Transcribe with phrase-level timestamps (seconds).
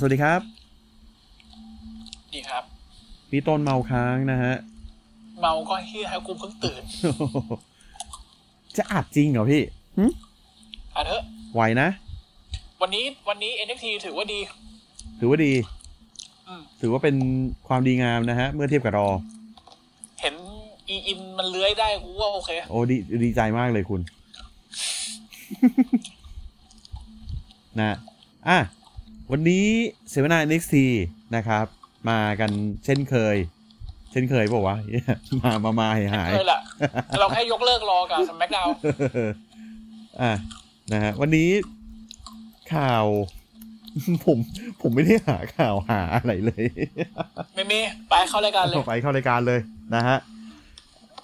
[0.00, 0.40] สวัสดีครับ
[2.34, 2.62] ดีครับ
[3.30, 4.54] พี่ต้นเมาค้างนะฮะ
[5.40, 6.82] เมาก็เฮียให้กูเพิ่งตื่น
[8.76, 9.62] จะอัดจริงเหรอพี่
[9.98, 10.04] หึ
[10.94, 11.22] อะเถอะ
[11.54, 11.88] ไหวนะ
[12.80, 14.40] วันนี้วันนี้ NXT ถือว่าดี
[15.20, 15.52] ถือว่าดี
[16.48, 17.16] อืม ถือว่าเป็น
[17.68, 19.08] ความดีงามนะฮะ เมื่อเทียบกับรอ
[20.20, 20.34] เห็น
[20.88, 24.00] อีอินมันเลื้อยได้กูว่าโอเค โอ้ดีดีใจมากเลยคุณ
[27.80, 27.96] นะ
[28.48, 28.58] อะ
[29.32, 29.66] วันนี้
[30.10, 30.74] เสวนา NXT
[31.36, 31.66] นะครับ
[32.10, 32.50] มากัน
[32.84, 33.36] เช่นเคย
[34.10, 34.76] เช่นเคยเปล่าวะ
[35.42, 36.60] มามามาหายหายเคยละ
[37.20, 38.66] เราแค่ยกเลิกรอกับสมักดาว
[40.22, 40.32] อะ
[40.92, 41.48] นะฮะวันนี้
[42.74, 43.04] ข่าว
[44.26, 44.38] ผม
[44.82, 46.64] ผมไม่ได้หาข่าวหาอะไรเลย
[47.54, 49.60] ไม่มีไปเข้ารายการเลยไปเข้ารายการเลย
[49.94, 50.16] นะฮะ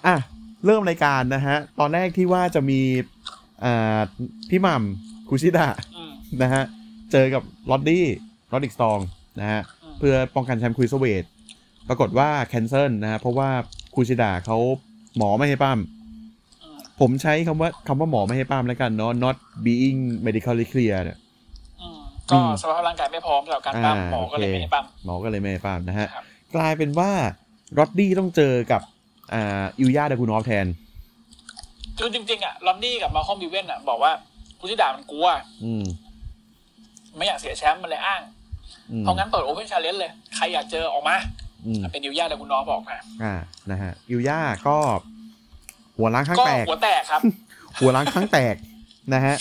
[0.07, 0.15] อะ
[0.65, 2.79] เริ่มรายการนะฮะ ตอนแรกที่ว่าจะมี
[3.63, 3.99] อ่า
[4.49, 6.63] พี่หม่ำคุชิดะอืมนะฮะ
[7.13, 8.99] เจอกับ Roddy Roderick Strong
[9.39, 11.23] นะฮะอืมเพื่อป้องกันแชมป์ cruiserweight
[11.89, 13.49] ปรากฏว่า cancel นะฮะเพราะว่า
[13.95, 14.57] คุชิดะเขา
[15.17, 15.79] หมอไม่ให้ปล้ำ
[16.63, 21.17] อืมผมใช้คำว่าคำว่าหมอไม่ให้ปล้ำแล้วกันเนาะ not being medically clear เนี่ย
[21.81, 21.99] อืม
[22.31, 26.23] ก็สภาพร่างกายไม่พร้อมสำหรับการปล้ำอ่าหมอก็เลยโอเคไม่ให้ปล้ำหมอก็เลยไม่ให้ปล้ำนะฮะครับ
[26.55, 27.11] กลายเป็นว่า
[27.77, 28.81] Roddy ต้องเจอกับ
[29.33, 30.67] อ่า Ilja Dragunov แทน
[31.97, 34.11] คือจริงๆอะ Roddy กับ Malcolm Bivens อะบอกว่า
[34.59, 35.27] กูที่ด่ามันกลัว
[35.65, 35.83] อืม
[37.17, 38.21] ไม่อยากเสียแชมป์มันเลยอ้าง
[38.91, 41.15] อืมเพราะงั้นเปิด open challenge เลย ใครอยากเจอออกมา
[41.65, 43.33] อืมเป็น Ilja Dragunov ออกมาอ่า
[43.71, 44.77] นะฮะ Ilja ก็
[45.97, 47.21] หัวล้างข้างก็แตกหัวแตกครับ
[47.79, 48.55] หัวร้างข้างแตก
[49.13, 49.35] นะฮะ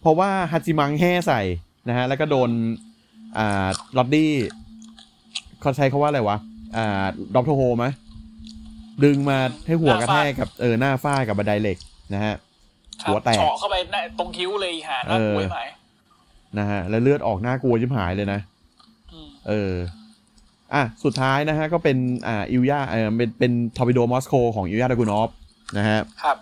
[0.00, 1.40] เพราะว่าฮัจิมังแห่ใส่
[1.88, 2.50] นะฮะแล้วก็โดน
[3.38, 4.34] อ่า Roddy
[5.60, 6.36] เขาใช้คาว่าอะไรวะ
[6.76, 7.04] อ่า
[7.34, 7.86] ดอปโทโฮไหม
[9.04, 11.78] ดึงมาให้หัวกระแทกกับเออหน้าฝ้ากับบันไดเหล็ก
[12.14, 12.34] นะฮะ
[13.02, 15.60] ครับหัวแตกเฉาะเข้าไปในตรงคิ้วเลยอีหาน่ากลัวไหม
[16.58, 18.40] นะฮะแล้วเลือดออกหน้ากลัวยิบหายเลยนะ
[19.12, 19.74] อืมเออ
[20.74, 21.96] อะสุดท้ายนะฮะก็เป็น
[22.26, 25.30] อ่าอิวยาเออเป็นเป็นทอร์ปิโดมอสโกของอิวยาดากูนอฟ
[25.78, 26.36] นะฮะครับ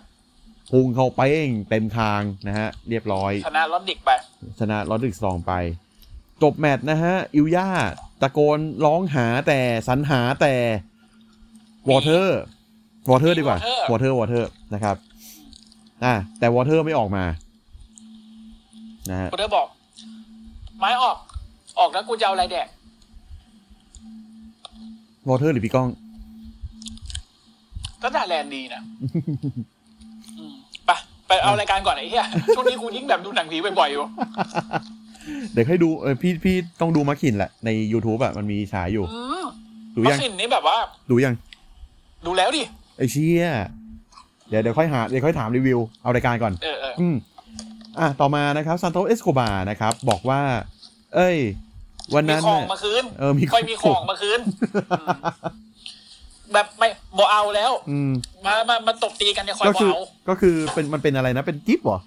[0.71, 4.09] พุ่งเข้าเป้งเต็มทางนะฮะเรียบร้อย ชนะลอนดิกไป
[4.59, 5.53] ชนะ Roderick Strong ไป
[6.41, 7.67] จบแมตช์นะฮะอิวยา
[8.21, 10.53] ตะโกนร้องหาแต่สรรหาแต่
[11.89, 12.41] วอเตอร์
[13.09, 14.95] วอเตอร์ดีกว่า Water วอเตอร์วอเตอร์นะครับ
[16.03, 17.25] อะแต่ Walter ไม่ออกมา
[19.09, 19.67] นะฮะกูเธอบอก
[20.81, 21.17] ไม่ออก
[21.79, 22.67] ออกแล้วกูจะเอาอะไรแดก
[25.27, 25.89] Walter หรือพี่ก้อง
[28.01, 28.81] ก็ด่าแลนด์ดีนะ
[30.37, 30.53] อืม
[30.85, 30.89] ไป
[31.27, 32.25] ไปเอารายการก่อนไอ้เหี้ย
[32.55, 34.03] ช่วงนี้กูยิ่งแบบดูหนังผีบ่อยๆอยู่
[35.53, 39.45] เดี๋ยวให้ดูเออพี่พี่ต้องดูมาขินแหละ ใน YouTube อะมันมีฉายอยู่อืม
[39.95, 40.75] ดูมัยังสินนี่แบบว่า
[41.09, 41.35] ดูยัง
[42.25, 42.63] ดูแล้วดิ
[42.97, 43.47] ไอเชี่ย
[44.49, 46.93] เดี๋ยวเดี๋ยวค่อยหาเดี๋ยวค่อยถามรีวิว เอารายการก่อน เออเออ
[47.99, 50.41] อืมอะต่อมานะครับซานโตเอสโคบานะครับบอกว่า
[51.15, 51.37] เอ้ย
[52.15, 54.39] วันมีนั้นของน่ะมาคืนเออมีค่อยมีของมาคืน
[54.99, 55.07] อืม
[56.53, 56.87] แบบไม่
[57.17, 58.11] บ่เอาแล้ว อืม
[58.45, 61.99] มามามาตบตีกันเนี่ยคอยก็บ่คือเอาก็คือเป็นมันเป็นอะไรนะเป็นกิฟต์เหรอ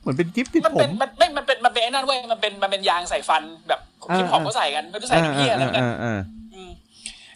[0.00, 3.80] เหมือนเป็นกิฟต์ติดมันผเป็นม มันไม่มันเป็นมันเป็นไอ้นั่นเว้ยมันเป็นมันเป็นยางใส่ฟันแบบ
[4.10, 6.41] อ่าคิปฮอปก็ใส่กันไม่รู้ใส่น้ำเหี้ยอะไรอ่ากัน อ่าอ่าอืม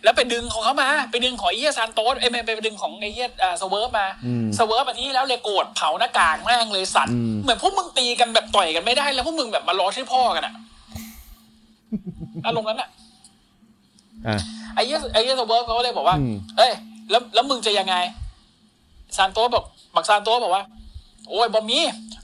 [0.07, 10.55] แล้วไปดึงของเขามา ไปดึงของไอ้เหี้ยซานโตสเอ้ยไม่ไปดึงของไอ้เหี้ยอ่าสเวิร์ฟมาอืมสเวิร์ฟอันที่แล้วเลยโกรธเผาหน้ากากแม่งเลยสัตว์อืมเหมือนพวกมึงตีกันแบบต่อยกันไม่ได้ แล้วพวกมึงแบบมาล้อชื่อพ่อกันอะ
[12.47, 12.89] อารมณ์นั้นอะ
[14.27, 14.39] อ่า
[14.75, 16.73] ไอ้เหี้ยไอ้เหี้ยสเวิร์ฟเขาก็เลยบอกว่าอืมเอ้ย
[17.11, 17.95] แล้วแล้วมึงจะยังไง
[19.17, 20.65] ซานโตสบอกบักซานโตสบอกว่า
[21.29, 21.79] โอ้ยบอมี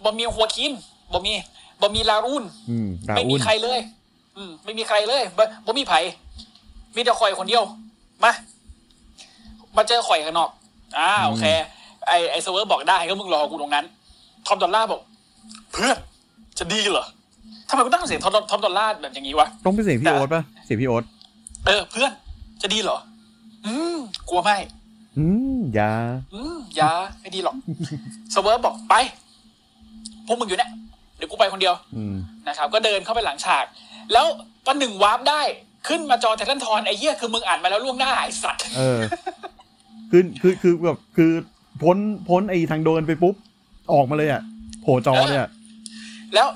[0.04, 0.72] บอมีหัวคิน
[1.12, 1.32] บอมี
[1.80, 3.78] บอมีลารุนอืมราไม่อุมีนใครเลย
[4.36, 5.94] อืมไม่มีใครเลยบ่บ่มีไผ
[6.94, 7.64] มีแต่ข่อยคนเดียว
[8.24, 8.32] มา
[9.76, 10.50] มาเจอข่อยกันนอก
[10.98, 11.44] อ่าโอเค
[12.08, 13.84] ไอไอเซเวอร์บอกได้ก็มึงรอกูตรงนั้น
[14.46, 15.00] ทอมดอลล่าร์บอก
[15.72, 15.96] เพื่อน
[16.58, 17.06] จะดีเหรอ
[17.68, 21.04] ทำไมกูตั้งเสียง Top Top Dolla แบบอย่างนี้วะต้องเป็นเสียงพี่โอ๊ตป่ะเสียงพี่โอ๊ต
[21.66, 22.10] เออ เพื่อน
[22.62, 22.98] จะดีเหรอ
[23.66, 23.98] อืม
[24.28, 24.56] กลัวไม่
[25.18, 25.24] อื
[25.56, 25.90] มอย่า
[26.34, 26.90] อืมอย่า
[27.20, 27.56] ไม่ดีหรอก
[28.30, 28.94] Swerve บอกไป
[30.26, 30.70] พวกมึงอยู่เนี่ย
[31.16, 32.14] เดี๋ยวกูไปคนเดียวอืม
[32.48, 33.64] นะครับ ก็เดินเข้าไปหลังฉาก
[34.12, 34.26] แล้ว
[34.66, 35.42] ประหนึ่งวาร์ปได้
[35.88, 39.00] ขึ้นมาจอ Titantron ไอ้เหี้ยคือมึงอ่านมาแล้วล่วงหน้าไอ้สัตว์เออ
[40.10, 41.30] คือคือคือแบบคือ
[41.82, 41.96] พ้น
[42.28, 43.34] พ้นไอ้ทางโดนไปปุ๊บ
[43.92, 44.42] ออกมาเลยอะ
[44.82, 45.48] โผล่จอเลยอะ
[46.34, 46.46] แล้ว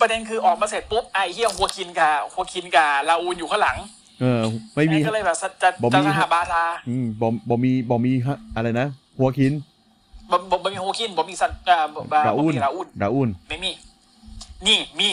[0.00, 3.78] ประเด็นคือออกมาเสร็จปุ๊บไอ้เฮียหัวคินกับหัวคินกับลาอูนอยู่ข้างหลัง
[4.20, 4.40] เออ
[4.74, 8.86] ไม่มีไอ้ก็เลยแบบจะบ่มีจะหาบาซาอืมบอมบอมีบอมีฮะอะไรนะ
[9.18, 9.52] หัวคิน
[10.30, 13.70] บ่บ่บ่มีหัวคินบ่มีสัตว์อ่าบ่บ่ราบ่อุนมีลาอูนราอุนไม่มี
[14.66, 15.08] นี่มี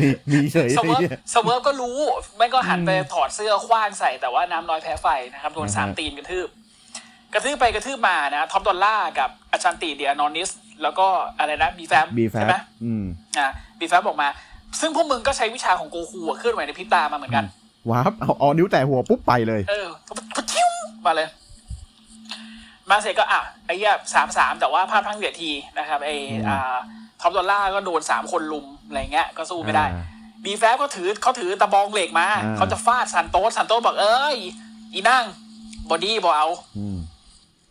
[0.00, 1.98] นี่มีเฉยสไอ้เวิร์ฟเหี้ยสเวิร์ฟก็รู้
[2.36, 6.48] ไม่ก็หันไปอืมถอดเสื้อคว้างใส่แต่ว่าน้ำน้อยแพ้ไฟนะครับโดนอ่าฮะสามตีนกระทืบ
[7.34, 10.50] กระทืบไปกระทืบมานะท็อปดอลล่ากับอาชันติเดียนอนิส
[10.82, 11.06] แล้วก็
[11.38, 13.04] อะไรนะบีแฟมบีแฟใช่ไหมอืม
[13.38, 13.48] อ่า
[13.78, 14.28] บีแฟมออกมา
[14.80, 17.44] ซึ่งพวกมึงก็ใช้วิชาของโกคูอะเคลื่อนไหวในพริบตามาเหมือนกัน
[17.90, 19.88] ว้าบเอาเอานิ้วแตะหัวปุ๊บไปเลย เออ
[20.36, 20.68] ก็ทิ้ว
[21.06, 21.28] มาเลย
[22.90, 26.76] มาเสร็จก็อะไอ้เหี้ยสามสามแต่ว่าภาพทั้งเวทีนะครับไอ้อืมอ่า
[27.20, 30.04] ท็อปดอลล่าก็โดนสามคนลุมอะไรเงี้ยก็สู้ไม่ได้อ่า
[30.44, 34.36] บีแฟบก็ถือเขาถือตะบองเหล็กมาอ่าเขาจะฟาดซันโตสซันโตสบอกเอ้ย
[34.92, 35.24] อีนั่ง
[35.90, 36.98] บอดี้บอเอาอืม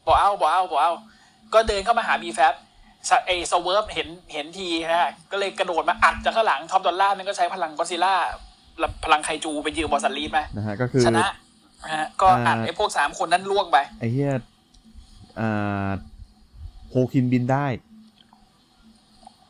[0.06, 0.94] บอเอาบอเอาบอเอา
[1.54, 2.54] ก็เดินเข้ามาหาบีแฟบ
[3.26, 8.14] ไอสเวิร์ฟเห็นเห็นทีนะฮะก็เลยกระโดดมาอัดจากข้างหลังท็อปดอลล่าร์นั่นก็ใช้พลังก็อดซิลล่า
[9.04, 11.26] พลังไคจูไปยืมบอสซันลีดมานะฮะก็คือชนะ
[11.84, 14.34] นะฮะก็อัดอ่าไอพวกสามคนนั้นล่วงไปไอ้เหี้ย
[15.40, 15.90] อ่า
[16.90, 17.66] โฮคินบินได้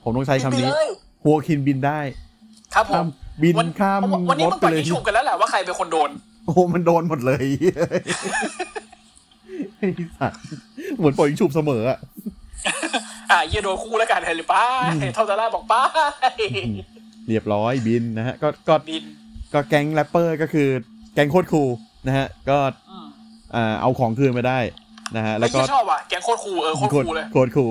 [0.10, 0.90] ผมต้องใช้คำนี้บิไปเลย
[1.22, 2.00] โฮคินบินได้
[2.76, 3.08] ครับผข้ามม
[3.44, 6.10] บินวันข้ามวันนี้รมัถนไปปล่อยเลยยิงฉุบกันแล้วแหละว่าใครเป็นคนโดน
[6.46, 7.46] โอ้โหมันโดนหมดเลย
[9.78, 10.40] ไอ้สัตว์
[10.98, 12.00] เหมือนปล่อยยิงฉุบเสมออะ
[13.32, 14.64] อ่าเยียโดนคู่แล้วกันเห็นหรือป้า
[15.16, 15.82] ท็อปดอลล่าร์บอกป้า
[17.28, 19.04] เรียบร้อยบินนะฮะ ก็ก็บิน
[19.54, 20.68] ก็แก๊งแรปเปอร์ก็คือ
[21.14, 21.70] แก๊งโคตรคูล
[22.08, 22.58] นะฮะ ก็
[22.90, 23.08] อืม
[23.56, 24.60] อ่าเอาของคืนมาได้
[25.16, 27.66] นะฮะ แล้แล้ววก็ก็ชอบว่ะแกงโคตรคูลเออโคตรคูลเลยโคตรคู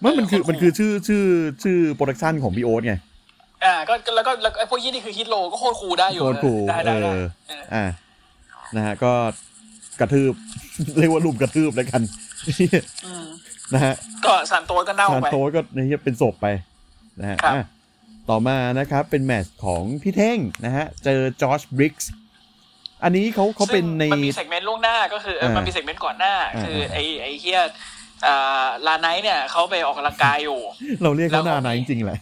[0.00, 1.24] ลมันมันคือเออโคตรคูลมันคือชื่อชื่อ
[1.62, 2.94] ชื่อโปรดักชันของพี่โอ๊ตไง
[3.64, 7.84] อ่าก็แล้วก็แล้วก็ไอ้พวกยี่นี่คือฮิตโลก็โคตรคูลได้อยู่โคตรคูลได้เอได้ได้อเอออ่า
[8.76, 9.12] นะฮะก็
[10.00, 10.32] กระทืบ
[10.98, 12.02] เรียกว่าลุมกระทืบแล้วกัน
[13.06, 13.26] อืม
[13.74, 13.94] นะฮะ
[14.26, 16.46] ก็สันโตสก็เน่าซานไปโตก็ในที่เป็นศพไป
[17.20, 17.64] นะฮะครับอะ
[18.30, 22.10] ต่อมานะครับเป็นแมตช์ของพี่เท่งนะฮะ เจอจอร์จบริกส์
[23.04, 27.68] อันนี้เขาเขาเป็นในซึ่งมันมี segmentนต์ล่วงหน้าก็คือเอออ่ามันมี segment ก่อนหน้าอ่าคือไอ้ไอ้เฮียอ่า
[28.86, 30.58] ลาไนท์เนี่ยเขาไปออกกำลังกายอยู่
[31.02, 32.20] เราเรียกเขาแล้วหก็นาไหนจริงๆแหละ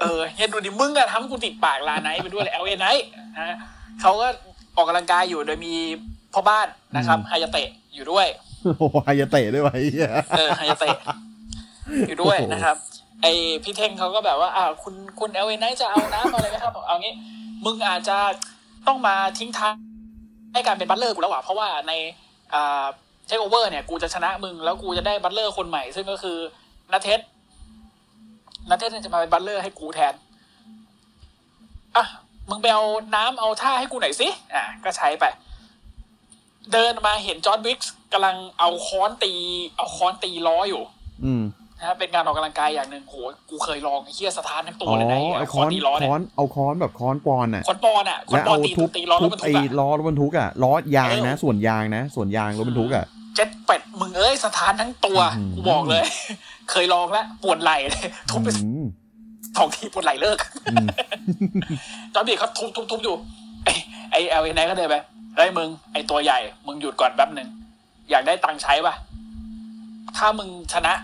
[0.00, 3.06] เออเฮียดูดิมึงอะทำกูติดปากลาไนท์ไปด้วยเลย LA Knight
[3.36, 3.56] นะ
[4.00, 4.26] เขาก็
[4.76, 5.74] ออกกำลังกายอยู่โดยมี
[6.32, 6.66] พ่อบ้าน
[6.96, 8.26] นะครับอืมฮายาเตะอยู่ด้วย
[8.64, 10.96] โอ้โหไฮยาเตะด้วยวะไอ้เหี้ยเออฮายาเตะ
[12.08, 12.76] อยู่ด้วยโอ้โหนะครับ
[13.22, 13.26] ไอ
[13.62, 17.14] พี่เท่งเขาก็แบบว่า อ่า คุณคุณ LA Knight จะเอาน้ำเอาอะไรไหมครับบอกเอางี้
[17.64, 18.16] มึงอาจจะ
[18.86, 19.74] ต้องมาทิ้งท้าย
[20.52, 21.92] ให้การเป็น butler กูแล้วว่ะเพราะว่าใน
[22.54, 22.84] อ่า
[23.26, 26.38] เทคโอเวอร์เนี่ยกูจะชนะมึง แล้วกูจะได้ butler คนใหม่ ซึ่งก็คือ
[26.92, 27.20] น้าเท็ด
[28.68, 30.14] น้าเท็ดจะมาเป็น butler ให้กูแทน
[31.96, 32.04] อะ
[32.50, 32.84] มึงไปเอา
[33.14, 35.24] น้ำเอาท่าให้กูหน่อยสิอะก็ใช้ไป
[36.72, 39.32] เดินมาเห็น Josh Briggs กำลังเอาค้อนตี
[39.76, 40.82] เอาค้อนตีล้ออยู่
[41.24, 41.42] อืม
[41.78, 43.16] นะฮะเป็นการออกกำลังกายอย่างหนึ่งโห
[43.50, 53.04] กูเคยลองไอ้เหี้ยสถานทั้งตัวอ๋อเลยนะไอ้ไอ้ค้อนตีล้อเนี่ยค้อนเอาค้อนแบบค้อนปอนอะคอนปอนอะคอนแล้วปอนเอาตีทุบตีล้อรทุถบบรรทุไอ้กอะล้อรถบรรทุกอะล้อยางนะเออส่วนยางนะ ส่วนยางรถบรรทุกอะ
[53.36, 56.04] เจ็ดเป็ดมึงเอ้ยสถานทั้งตัวอืมกูบอกเลย
[56.70, 58.84] เคยลองแล้วปวดไหล่เลยทุบไปอืม
[59.56, 60.38] สองทีปวดไหล่เลิก
[60.72, 60.86] อืม
[62.14, 63.16] จอร์ดบีเขาทุบทุบทุบอยู่
[63.64, 63.72] ไอ้
[64.10, 64.96] ไอ้เอลเอ็นไก็เดินไป
[65.36, 67.48] เฮ้ยมึงไอ้ตัวใหญ่ มึงหยุดก่อนแป๊บหนึ่ง
[68.10, 68.94] อยากได้ตังค์ใช้ป่ะ
[70.16, 70.94] ถ้ามึงชนะ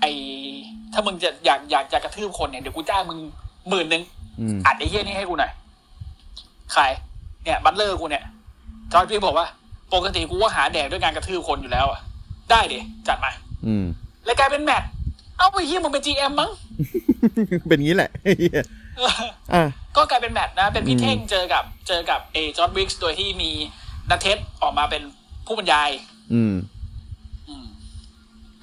[0.00, 0.10] ไอ้
[0.92, 3.18] ถ้ามึงจะอยากอยากจะกระทืบคนเนี่ยเดี๋ยวกูจ้างมึง
[3.68, 4.02] หมื่นหนึ่ง
[4.40, 5.52] อืมอัดไอ้เหี้ยนี่ให้กูหน่อย
[6.72, 6.82] ใคร
[7.44, 8.24] เนี่ย butler กูเนี่ย
[8.92, 9.46] Josh Briggs บอกว่า
[9.94, 12.00] ปกติกูก็หาแดกด้วยการกระทืบคนอยู่แล้วอะ
[12.50, 13.30] ได้ดิจัดมา
[13.66, 13.84] อืม
[14.24, 14.88] แล้วกลายเป็นแมตช์
[15.36, 16.50] เอ้าไอ้เหี้ยมึงเป็น GM มั้ง
[17.68, 18.62] เป็นงี้แหละไอ้เหี้ย
[19.54, 19.62] อะ
[19.96, 23.50] ก็กลายเป็นแมตช์นะ เป็นพี่อืมเท่งเจอกับ เจอกับเอ Josh Briggs โดยที่มี
[24.10, 25.02] น้าเท็ดออกมาเป็น
[25.46, 25.90] ผู้บรรยาย
[26.32, 26.54] อืม
[27.48, 27.64] อืม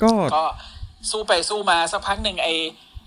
[0.02, 0.44] ก็ก็
[1.12, 2.54] สู้ไปสู้มาสักพักหนึ่งไอ้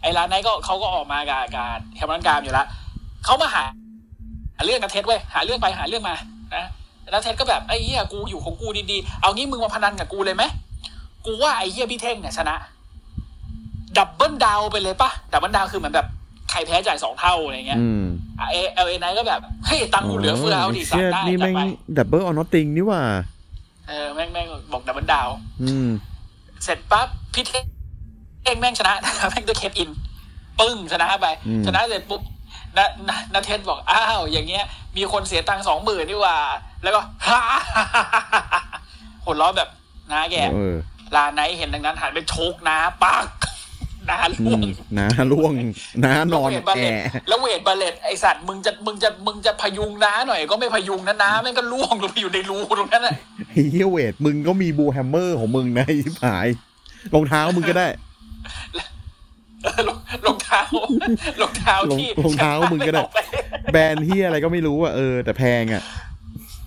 [0.03, 2.67] ไอ้ LA Knight ก็เขาก็ออกมากับกับแฮมรันการอยู่แล้ว
[3.25, 3.65] เขามาหา
[4.57, 6.15] หาเรื่องน้าเท็ดเว้ยหาเรื่องไปหาเรื่องมา
[6.57, 6.65] นะ
[7.13, 10.45] น้าเท็ดก็แบบไอ้เหี้ยกูอยู่ของกูดีๆเอางี้มึงมาพนันกับกูเลยไหม
[11.27, 12.57] กูว่าไอ้เหี้ยพี่เท่งเนี่ยชนะ
[13.99, 16.07] double down ไปเลยปะ double down คือเหมือนแบบ
[16.51, 18.05] ใครแพ้จ่ายสองเท่าอะไรเงี้ยอืม
[18.51, 23.03] LA Knight ก็แบบเฮ้ยตังค์กูเหลือเฟือเอาดิโยสั่งเชี่ยได้นี่จัดแม่งไ double or nothing นี่หว่า
[23.89, 25.29] เออแม่งแม่งบอก double down
[25.63, 25.89] อืม
[26.65, 27.65] เสร็จปั๊บพี่เท่ง
[28.45, 28.95] เองแม่งชนะ
[29.31, 29.91] แม่งด้วย Cave-In
[30.61, 32.23] ปึ้งชนะไปอืมชนะเสร็จปุ๊บ
[32.77, 34.65] นะนะน้าเท็ดบอกอ้าวอย่างเงี้ย
[34.97, 36.37] มีคนเสียตังค์สองหมื่นนี่หว่า
[36.83, 37.41] แล้วก็ฮ่า
[39.25, 39.69] หัวเราะแบบ
[40.11, 40.75] น้าแกเออ
[41.17, 43.27] ลาไนท์เห็นดังนั้นหันไปโชกน้าปัก
[44.11, 44.63] น้าอืล่วงม
[44.99, 45.53] น้าล่วง
[46.05, 46.95] น้านอนแล้วเวทบาแอเลต
[47.29, 53.15] แล้วเวทบาเลตไอสัตว์มึงจะมึงจะมึงจะพยุงน้าหน่อยก็ไม่พยุงนะน้าแม่งก็ล่วงลงไปอยู่ในรูตรงนั้นน่ะ
[53.51, 56.49] ไอ้เฮียเวทมึงก็มีบูแฮมเมอร์ของมึงนะไอ้ชิบหาย
[57.15, 58.08] รองเท้ามึงก็ได้เออ
[59.89, 65.83] รองรองเท้าเท้ารองเท้ารองที่รองเท้ามึงก็ได้แชป้าเอาปแบรนด์ที่อะไรก็ไม่รู้อะเออ แต่แพงอะ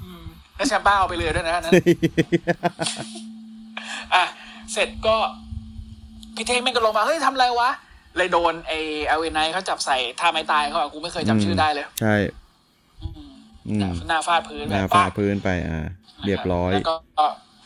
[0.01, 0.23] อืม
[0.55, 1.73] แล้วแชมป้าเอาไปเลยด้วยนะนั้น
[4.13, 4.23] อะ
[4.73, 5.15] เสร็จก็
[6.35, 7.69] พี่เท่งแม่งก็ลงมา เฮ้ยทำอะไรวะ
[8.17, 8.73] เลยโดนไอ
[9.07, 12.15] LA Knight เขาจับใส่ท่าไม้ตายเขาอะกูไม่เคยจำชื่อได้เลย ใช่
[13.01, 13.31] อืม
[13.67, 15.85] อืมหน้าฟาดพื้นหน้าแบบฟาปะดพื้นไปอ่า
[16.25, 16.95] เรียบร้อยแล้วก็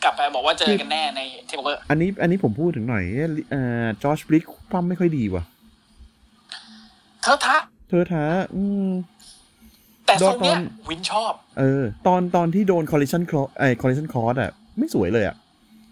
[0.02, 3.04] กลับไปบอกว่าเจอกันแน่ในเทปเวอร์อันนี้อันนี้ผมพูดถึงหน่อย
[3.50, 5.44] เอ่อ Josh Briggs ปล้ำไม่ค่อยดีว่ะ
[7.22, 7.56] เธอทะ
[7.88, 8.24] เธอท้า
[8.54, 8.88] อืม
[10.06, 15.36] แต่ทรงเนี้ยโดนตอนวินชอบ เออ ตอนตอนที่โดน collision cross ไอ้ collision cross อะ ไม่สวยเลยอะ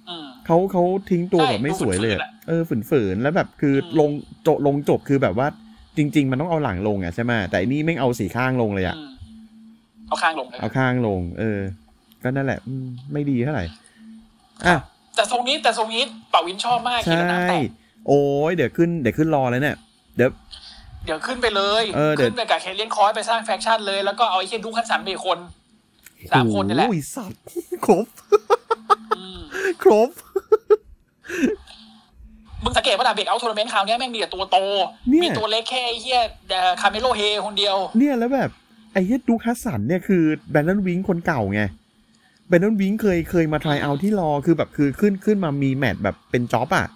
[0.08, 4.10] อืมเขาเขาทิ้งตัวใช่แบบไม่สวยเลยอะดูฝืนๆอะเออฝืนๆแล้วแบบคืออมลง
[4.42, 5.46] โจลงจบคือแบบว่า
[5.96, 9.10] จริง ๆ มันต้องเอาหลังลงอะใช่ไหมแต่อันนี้แม่งเอาสีข้างลงเลยอะอืม
[10.08, 11.60] เอาข้างลงเลยเอาข้างลง เออ
[12.22, 13.64] ก็นั่นแหละอืมไม่ดีเท่าไหร่
[14.66, 14.76] อะ
[15.16, 17.68] แต่ทรงนี้แต่ทรงนี้ป่าวินชอบมากใชเขียนกับน้ำ่แตก
[18.08, 18.20] โอ้
[18.50, 19.76] ยเดี๋ยวขึ้นเดี๋ยวขึ้นรอเลยเนี่ย
[20.16, 20.30] เดี๋ยว
[21.04, 25.38] เดี๋ยวขึ้นไปเลยเออเดี๋ยวขึ้นไปกับเคเลียนคอยไปสร้างแฟคชั่นเลย แล้วก็เอาไอ้เคนดูคันสันเบคอน
[26.32, 27.40] สามคนนี่แหละโอ้ยสัตว์
[27.84, 28.06] ครบ
[29.16, 29.40] อืม
[29.82, 30.10] ครบ
[32.64, 34.58] มึงสังเกตว่าดาเบกเอาทัวร์นาเมนต์คราวเนี้ยแม่งมีแต่ตัวโต
[35.08, 36.20] เนี่ยมีตัวเล็กแค่ไอ้เฮีย
[36.80, 38.50] คาเมโลเฮคนเดียว เนี่ยแล้วแบบ
[38.92, 41.62] ไอ้เฮ็ดดูคัสสันเนี่ยคือแบนนนวิงคนเก่าไง
[42.48, 46.86] แบนนนวิงเคยเคยมาทายเอาที่รอคือแบบคือขึ้นขึ้นมามีแมตช์แบบเป็นจ็อบอะ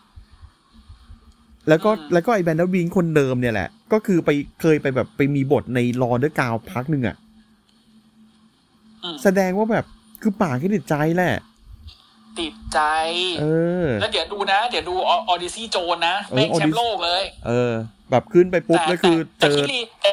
[1.69, 7.17] แล้วก็อืมแล้วก็ไอ้แบนนนวิงคนเดิมเนี่ยแหละ ก็คือไปเคยไปแบบไปมีบทในรอเดอร์กาวพักหนึ่งอะ
[9.03, 9.85] อืมแสดงว่าแบบ
[10.23, 11.37] คือป่าแค่ติดใจแหละ
[12.41, 12.81] ติดใจ
[13.41, 13.45] เอ
[13.85, 17.73] อ แล้วเดี๋ยวดูนะ เดี๋ยวดูออดิซี่โจนนะเออแม่งแชม Odyssey ป์โลกเลย เออ
[18.11, 20.11] แบบขึ้นไปปุ๊บแล้วคือเจแต่อคิดลีแต่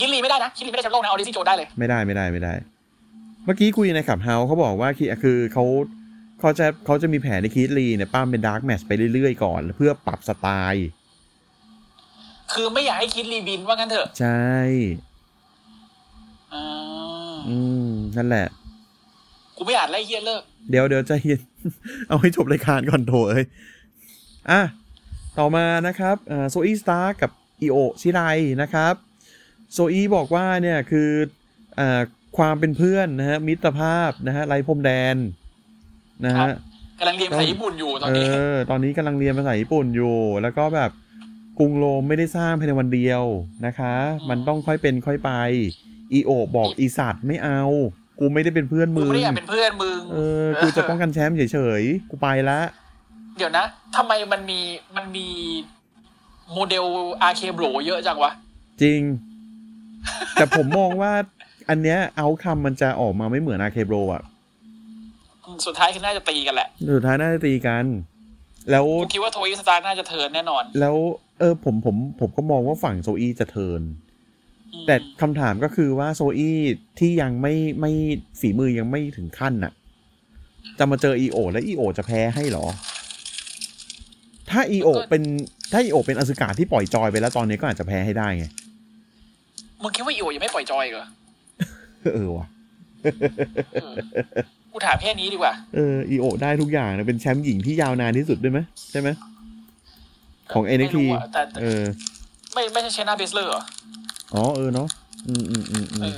[0.00, 2.52] คิดลีไม่ได้นะคิดลีไม่ได้แชมป์โลกนะออดิซี่โจนได้เลย ไม่ได้ไม่ได้ไม่ได้
[3.44, 5.64] เมื่อกี้คุยในขับเฮาเขาบอกว่าคือคือเขา
[6.40, 10.86] เขาจะเขาจะมีแผนใน Keith Lee เนี่ยปล้ำเป็น dark match ไปเรื่อยๆก่อน เพื่อปรับสไตล์
[12.52, 14.50] คือไม่อยากให้ Keith Lee บินว่างั้นเถอะ ใช่
[16.54, 16.64] อ่า
[17.48, 17.58] อื
[17.88, 18.46] ม นั่นแหละ
[19.56, 21.40] กูไม่อยากไล่เฮียเลิก เดี๋ยวเดี๋ยวใจเย็น
[22.08, 23.44] เอาให้จบรายการก่อนโถเอ้ย
[24.50, 24.60] อะ
[25.38, 26.16] ต่อมานะครับ
[26.50, 27.30] Zoey Stark กับ
[27.62, 28.20] Io Shirai
[28.62, 28.94] นะครับ
[29.72, 31.10] Zoey บอกว่าเนี่ยคือ
[31.78, 32.02] อา
[32.36, 35.16] ความเป็นเพื่อนนะฮะมิตรภาพนะฮะไรพรมแดน
[36.24, 36.50] นะฮะ
[36.98, 40.90] กำลังเรียนภาษาญี่ปุ่นอยู่ตอนเอนี้อตอนนี้กำลังเรียนภาษาญี่ปุ่นอยู่ แล้วก็แบบ
[41.58, 43.22] กรุงโรมไม่ได้สร้างภายในวันเดียว
[43.66, 43.94] นะคะ
[44.28, 45.30] มันต้องค่อยเป็นค่อยไป
[46.12, 47.62] อีโอบอกอีสัตว์ไม่เอา
[48.18, 52.60] กูไม่ได้เป็นเพื่อนกูมึงไม่ได้อยากเป็นเพื่อนมึงเออกูจะป้องกันแชมป์เฉยๆกูไปละ
[53.38, 53.64] เดี๋ยวนะ
[53.96, 54.60] ทำไมมันมี
[54.96, 55.28] มันมี
[56.52, 56.84] โมเดล
[57.22, 58.32] RK-Bro เยอะจังวะ
[58.82, 59.00] จริง
[60.34, 61.12] แต่ผมมองว่า
[61.68, 64.22] อันเนี้ยเอาคำมันจะออกมาไม่เหมือน RK-Bro อะ
[65.44, 67.84] อืมสุดท้ายคือน่าจะตีกันแหละ สุดท้ายน่าจะตีกัน
[68.70, 70.96] แล้วกูคิดว่า Zoey Stark น่าจะ turn แน่นอน แล้ว
[71.38, 73.82] เออผมผมผมก็มองว่าฝั่ง Zoey จะ turn
[74.72, 76.58] อืมแต่คำถามก็คือว่า Zoey
[76.98, 77.92] ที่ยังไม่ไม่
[78.40, 79.72] ฝีมือยังไม่ถึงขั้นน่ะ
[80.78, 82.66] จะมาเจอ Io และ Io จะแพ้ให้เหรอ
[84.50, 85.22] ถ้าอีโอเป็น
[85.72, 88.46] ถ้าอีโอเป็นอสุกาที่ปล่อยจอยไปแล้วตอนนี้ก็อาจจะแพ้ให้ได้ไง
[89.82, 91.06] มึงคิดว่าอีโอยังไม่ปล่อยจอยเหรอ
[92.14, 92.46] เออว่ะ
[93.82, 93.94] เออ
[94.72, 99.08] กูถามแค่นี้ดีกว่า เอออีโอได้ทุกอย่างนะเป็นแชมป์หญิงที่ยาวนานที่สุดด้วยไหมใช่ไหม
[100.52, 101.82] ของไม่ NXT รู้อะแต่แต่เออ
[102.54, 103.62] ไม่ไม่ใช่เชนาเบสเลอร์เหรอ
[104.34, 104.88] อ๋อเออเนาะ
[105.28, 106.16] อืมอืมอืมอืเอมอ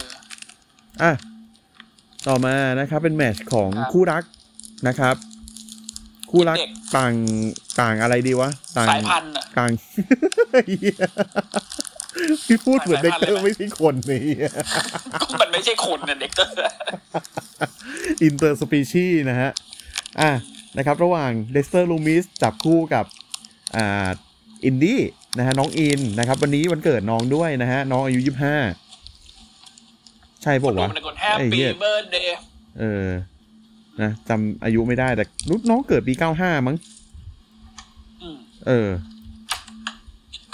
[1.03, 1.13] อะ
[2.27, 4.23] ต่อมานะครับ เป็นแมตช์ของครับคู่รัก
[4.89, 5.17] นะครับ
[6.31, 7.15] คู่รักเด็กต่าง
[7.81, 9.71] ต่างอะไรดีวะ ต่างสายพันธุ์อะต่าง
[10.69, 10.97] เหี้ย
[12.47, 14.23] พี่พูดเหมือนเด็กสายเตพัอนธุ์ร์เลยไหมไม่ใช่คนนี่
[15.21, 16.55] ก็มันไม่ใช่คนนะเด็กเตอร์
[18.23, 19.51] อินเตอร์สปีชีนะฮะ
[20.21, 20.31] อะ
[20.77, 23.05] นะครับ ระหว่างเดสเตอร์ลูมิสจับคู่กับ
[23.77, 24.09] อ่า
[24.65, 25.01] อินดี้
[25.39, 28.57] นะฮะน้องอินนะครับ วันนี้วันเกิดน้องด้วยนะฮะ น้องอายุยี่ห้า
[30.43, 32.39] ใช่คปะนดูวะมันกดแฮปไอ้เหี้ปี้ยเบิร์ดเดย์
[32.81, 33.09] เออ
[34.03, 36.77] นะจำอายุไม่ได้แต่นุน้องเกิดปี95มั้ง
[38.69, 38.89] เออ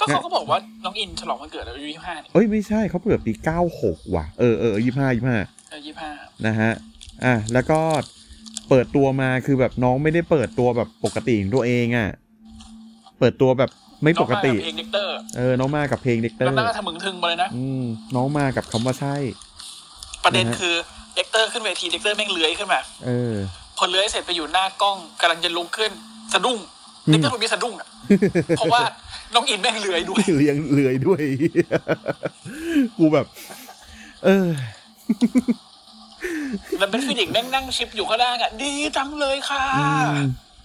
[0.00, 3.33] ก็เขาก็บอกว่าน้องอินฉลองวันเกิดอายุยี่ห้านี่เอ้ยไม่ใช่เขาเกิดปี
[3.75, 5.38] 96ว่ะ เออเออยี่ห้ายี่ห้า
[5.73, 6.11] อายุยี่ห้า
[6.47, 6.73] นะฮะ
[7.25, 7.80] อะแล้วก็
[8.69, 12.09] เปิดตัวมาคือแบบน้องไม่ได้เปิดตัวแบบปกติของตัวเองอะ่ะ
[13.19, 13.71] เปิดตัวแบบ
[14.02, 17.85] ไม่ปกติเพลงเด็กเตอร์ เออ น้องมากับเพลงเด็กเตอแล้วร์นั่งก็ทะมึงทึงมาเลยนะ อืม
[18.16, 19.14] น้องมากับคำว่าใช่
[20.25, 20.75] ประเด็นนะฮะคือ
[21.14, 23.35] เด็กเตอร์ขึ้นเวทีเด็กเตอร์แม่งเลื้อยขึ้นมา เออ
[23.78, 25.90] พอเลื้อยเสร็จไปอยู่หน้ากล้องกำลังจะลุกขึ้น
[26.33, 26.59] สะดุ้ง
[27.07, 27.88] อืมเด็กเตอร์มันมีสะดุ้งอะ
[28.57, 28.80] เพราะว่า
[29.34, 31.22] น้องอินแม่งเลื้อยด้วยเลื้อยเลื้อยด้วย
[32.99, 33.26] กูแบบ
[34.25, 34.49] เออ
[36.78, 40.14] แล้วเป็นฟินิกซ์แม่งนั่ง ship อยู่ข้างล่างอะ ดีจังเลยค่ะอืม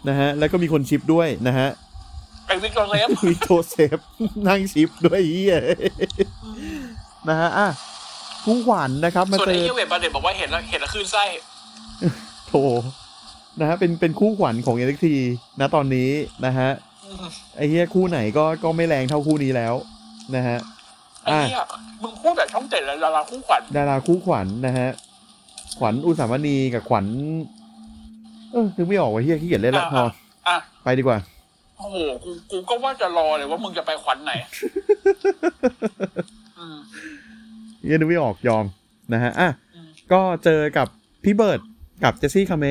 [0.08, 1.70] นะฮะ แล้วก็มีคน ship ด้วยนะฮะ
[2.48, 3.98] ไอ้วิกโตเซฟมีโทเซฟ
[4.48, 5.58] นั่งชิปด้วยเฮีย
[7.30, 7.68] นะฮะอะ
[8.46, 11.24] คู่ขวัญนะครับ มาส่วนเจไอ้อเฮียเวทบาเดตบอกว่าเห็นแล้วเห็นแล้วคลื่นไส้
[12.48, 12.54] โถ
[13.60, 15.08] นะฮะเป็นเป็นคู่ขวัญของ NXT
[15.60, 16.10] นะตอนนี้
[16.46, 16.95] นะฮะอืม
[17.58, 19.74] ไอ้เฮียคู่ไหนก็ก็ไม่แรงเท่าคู่นี้แล้ว
[20.36, 20.58] นะฮะ
[21.26, 21.64] ไอ้เฮีย
[22.04, 24.90] มึงพูดแบบช่องเจ็ดเลยดาราคู่ขวัญดาราคู่ขวัญนะฮะ
[25.80, 27.06] ขวัญอุสามณีกับขวัญ
[28.52, 30.02] เออนึกไม่ออกว่าเฮียขี้เกียจเล่นละพอ
[30.48, 31.18] อะไปดีกว่า
[31.78, 34.34] โอ้โหกูกูก็ว่าจะรอเลยว่ามึงจะไปขวัญไหน
[36.60, 36.78] อืม
[37.84, 38.66] เฮียนึกไม่ออกยอม
[39.14, 40.88] นะฮะอะอืมก็เจอกับ
[41.24, 41.60] พี่เบิร์ด
[42.04, 42.66] กับเจสซี่คาเม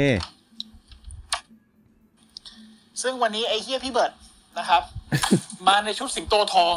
[3.03, 4.12] ซึ่งวันนี้ไอ้เฮียพี่เบิร์ด
[4.58, 4.82] นะครับ
[5.66, 6.76] มาในชุดสิงโตทอง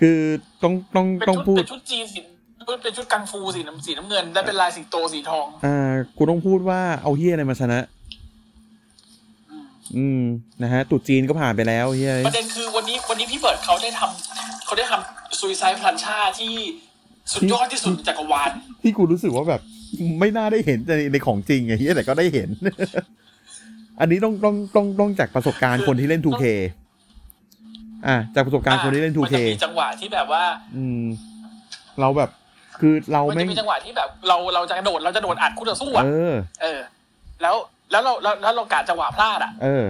[0.00, 0.18] คือ
[0.62, 2.20] ต้องต้องเป็นต้องชุดพูดเป็นชุดจีนสี
[2.84, 7.80] เป็นชุดกังฟูสีน้ำสีน้ำเงินและเป็นลายสิงโตสีทอง อ่ากูต้องพูดว่าเอาเฮียอะไรมาชนะ
[9.50, 9.66] อืม
[9.96, 10.22] อืม
[10.62, 16.52] นะฮะตรุษจีนก็ผ่านไปแล้วเฮียประเด็นคือวันนี้วันนี้พี่เบิร์ดเขาได้ทำเขาได้ทำซุยไซพลันชาที่
[17.32, 18.50] สุดยอดที่สุดในจักรวาล
[18.82, 19.60] ที่กูรู้สึกว่าแบบ
[20.20, 22.48] ไม่น่าได้เห็นในในของจริงไงเฮียแต่ก็ได้เห็น
[24.00, 26.44] อันนี้ต้องต้องต้องต้องจากประสบการณ์คนที่เล่น 2K
[28.06, 30.42] อะจากประสบการณ์คนที่เล่นมั 2K จะมีจังหวะที่แบบว่า
[30.76, 31.02] อืม
[32.00, 32.30] เราแบบ
[32.80, 36.80] คือเรามันไม่จะมีจังหวะที่แบบ เราเราจะกระโดดเราจะโดดอัดคู่ต่อสู้เออะอเออ
[37.42, 37.56] แล้ว
[37.90, 39.84] แล้วเราแล้วแล้วเรากะจังหวะพลาดอะเออ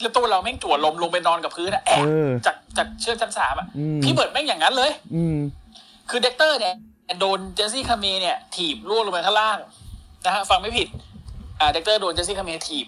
[0.00, 5.36] แล้วตัวเราแม่งจั่วลมลงไปนอนกับพื้นอะแอะเออจากจากเชือกชั้นสามอะอืมพี่เบิร์ดแม่งอย่างนั้นเลย อืม
[6.10, 6.74] คือเด็กเตอร์เนี่ย
[7.20, 9.58] โดนเจสซี่คาเมเนี่ย ถีบร่วงลงไปข้างล่าง
[10.24, 10.88] นะฮะฟังไม่ผิด
[11.60, 12.86] อ่าเด็กเตอร์โดนเจสซี่คาเมถีบ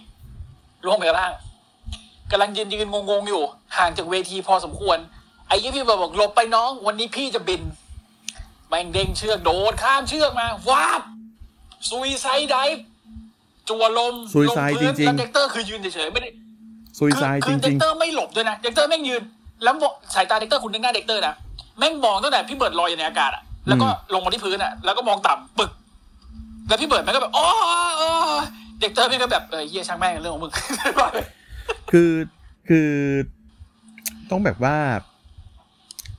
[0.87, 1.33] ร่วงไปข้างล่าง
[2.33, 3.43] กำลังยืนยืนงงๆอยู่
[3.77, 4.99] ห่างจากเวทีพอสมควร
[5.49, 7.63] ไอ้ยี่พี่เบิร์ดบอกหลบไปน้อง วันนี้พี่จะบิน
[8.69, 11.03] แม่งเด้งเชือกโดดข้ามเชือกมาวาบ
[11.91, 12.85] suicide dive
[13.69, 16.31] จั่วลม suicide ลงพื้นจริงๆแล้วเด็กเตอร์คือยืนเฉยๆไม่ได้
[16.99, 19.23] suicide จริงคือเด็กเตอร์ไม่หลบด้วยนะเด็กเตอร์แม่งยืน
[19.63, 21.35] แล้วมองสายตาเด็กเตอร์คุณนึกหน้าเด็กเตอร์นะ
[21.79, 25.71] แม่งมองตั้งแต่พี่เบิร์ดลอยอยู่ในอากาศอะแล้วก็ลงมาที่พื้นอะแล้วก็มองต่ำปึก
[26.69, 27.49] แล้วพี่เบิร์ดแม่งก็แบบอ๋อ
[28.01, 28.11] อ๋อ
[28.81, 31.42] เด็กเตอร์แม่งก็แบบเออเฮียช่างแม่งเรื่องของมึงๆ
[31.93, 32.11] คือ
[32.69, 32.89] คือ
[34.31, 34.77] ต้องแบบว่า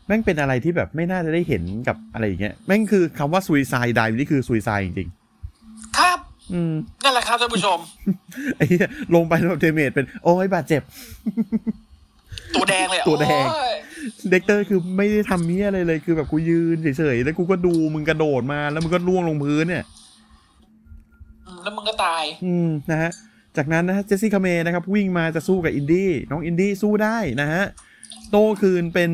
[0.07, 5.09] แม่งเป็นอะไรที่แบบไม่น่าจะได้เห็นกับอะไรอย่างเงี้ยแม่งคือคำว่า suicide dive นี่คือ suicide จริง
[5.97, 7.79] ครับๆอืมนั่นแหละครับท่านผู้ชม
[8.57, 10.81] ไอ้เหี้ยลงไปแล้วแบบ damage เป็นโอ้ยบาดเจ็บ
[12.55, 13.73] ตัวแดงเลยอะตัวแดงโอ้ย
[14.29, 19.83] เด็กเตอร์คือไม่ได้ทำเนี้ยอะไรเลยคือแบบกูยืนเฉยๆแล้วกูก็ดูมึงกระโดดมา แล้วมึงก็ร่วงลงพื้นเนี่ย
[21.45, 23.11] อืมแล้วมึงก็ตาย อืมนะฮะ
[23.57, 27.63] จากนั้นนะฮะเจสซี่คาเมนะครับวิ่งมาจะสู้กับอินดี้น้องอินดี้สู้ได้นะฮะ
[28.31, 29.11] โต้คืนเป็น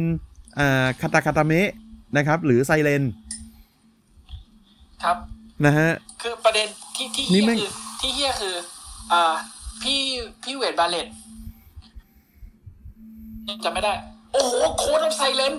[0.59, 1.69] อ่า Kata Gatame
[2.17, 3.03] นะครับ หรือ Silence
[5.03, 5.17] ครับ
[5.65, 5.89] นะฮะ
[6.21, 7.71] คือประเด็นที่ที่นี่เฮียแม่งคือ
[8.01, 8.55] ที่เฮียคือ
[9.11, 9.33] อ่า
[9.81, 9.99] พี่
[10.43, 11.07] พี่เวดบาร์เร็ตต์
[13.63, 13.93] จำไม่ได้
[14.33, 15.53] โอ้โห Code of Silence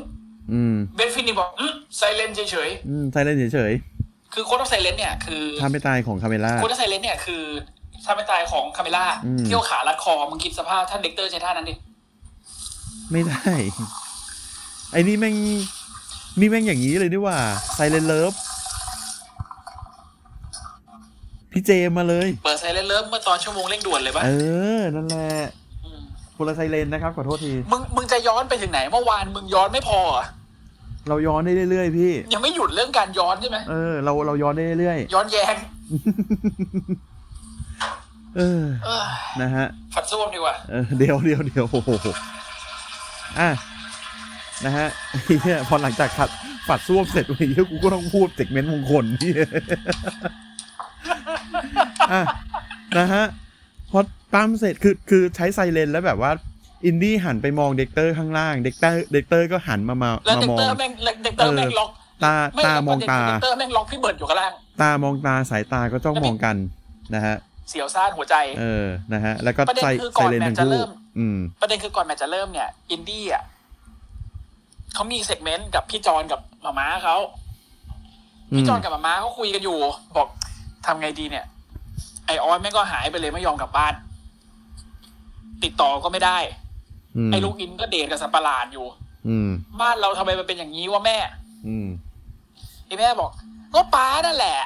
[0.52, 1.48] อืมเบธฟินิกซ์บอก
[1.98, 7.44] ไซเลนเฉยอืมไซเลนเฉยๆคือโค้ดออฟไซเลนเนี่ยคือๆทำไม่ตายของคาเมล่าโค้ดออฟไซเลนเนี่ยคือ
[8.04, 11.74] ท่าไม่ตายของคาเมล่าอืมเที่ยวขารัดคอมึงคิดสภาพท่านเด็กเตอร์ใช้ท่านั้นดิ
[13.10, 13.52] ไม่ได้
[14.92, 15.36] ไอ้นี่แม่ง
[16.40, 17.36] นี่แม่งอย่างนี้เลยดีว่า
[17.74, 18.32] ไซเลนเลิฟ
[21.52, 24.30] พี่เจมมาเลย เปิดไซเลนเลิฟเมื่อตอนชั่วโมงเร่งด่วนเลยปะเอ
[24.78, 25.30] อ นั่นแหละ
[25.94, 25.96] ม
[26.36, 30.24] คนละไซเลนนะครับ ขอโทษที มึงมึงจะย้อนไปถึงไหนเมื่อวานมึงย้อนไม่พอเหรอ
[31.08, 37.09] เราย้อนได้เรื่อยๆพี่ ยังไม่หยุดเรื่องการย้อนใช่ไหมเออเราเราย้อนได้เรื่อยย้อนแยงๆ
[38.36, 39.06] เออเออ
[39.40, 41.90] นะฮะฝัดส้วมดีกว่าเออเดี๋ยวเดี๋ยวเดี๋ยวโอ้โห
[43.40, 43.50] อะ
[44.64, 46.30] นะฮะไอ้เหี้ยพอหลังจากขัด
[46.68, 49.32] ฝัดซ่วมเสร็จไอ้เหี้ยกูก็ต้องพูดเซกเมนต์มงคลที่
[52.12, 52.22] อะ
[52.98, 53.24] นะฮะ
[53.90, 54.00] พอ
[54.32, 56.32] ปั๊มเสร็จคือคือใช้ไซเรนแล้วแบบว่า
[56.84, 60.92] อินดี้หันไปมองเด็กเตอร์ข้างล่าง เด็กเตอร์เด็กเตอร์ก็หันมามาแล้วมาเด็กมองเตอร์แม่ง
[61.24, 61.90] เด็กเตอร์แม่งล็อก
[62.24, 66.56] ตาไม่ตามองตาเด็กเตอร์แม่งล็อกพี่เบิร์ดอยู่ข้างล่างตามองตาสายตาก็จ้องมองกัน
[67.14, 67.36] นะฮะ
[67.70, 73.42] เสียวซ่านหัวใจ เออ นะฮะ แล้วก็ประเด็นไซคือไซก่อนเรนแมตทั้ช์งจะคู่เริ่ม อืม ประเด็นคือก่อนแมตช์จะเริ่มเนี่ย อินดี้อะ
[74.94, 77.16] เขามีเซกเมนต์กับพี่จอนกับหมาม้าเขา
[78.54, 79.78] พี่จอนกับหม่าม้าเขาคุยกันอยู่
[80.16, 80.28] บอก
[80.86, 81.44] ทำไงดีเนี่ย
[82.26, 83.94] ไอออนแม่งก็หายไปเลยไม่ยอมกลับบ้าน
[85.62, 86.38] ติดต่อก็ไม่ได้
[87.28, 88.86] มไอลูกอินก็เดทกับสัตว์ประหลาดอยู่
[89.28, 89.48] อืม
[89.80, 91.16] บ้านเราทำไมมันเป็นอย่างนี้วะแม่
[91.68, 91.88] อืม
[92.86, 93.30] ไอแม่บอก
[93.74, 94.58] ก็ป๊านั่นแหละ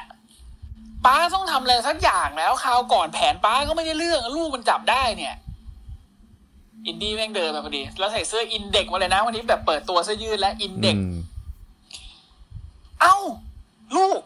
[1.05, 5.35] ป๊าต้องทำอะไรสักอย่างแล้วคราวก่อนแผนป๊าก็ไม่ได้เรื่องลูกมันจับได้เนี่ย
[6.85, 11.17] อินดี้แม่งเดินมาพอดี แล้วใส่เสื้ออินเด็กมาเลยนะวันนี้แบบเปิดตัวเสื้อยืดและอินเด็กอืม
[13.01, 13.15] เอ้า
[13.95, 14.19] ลูก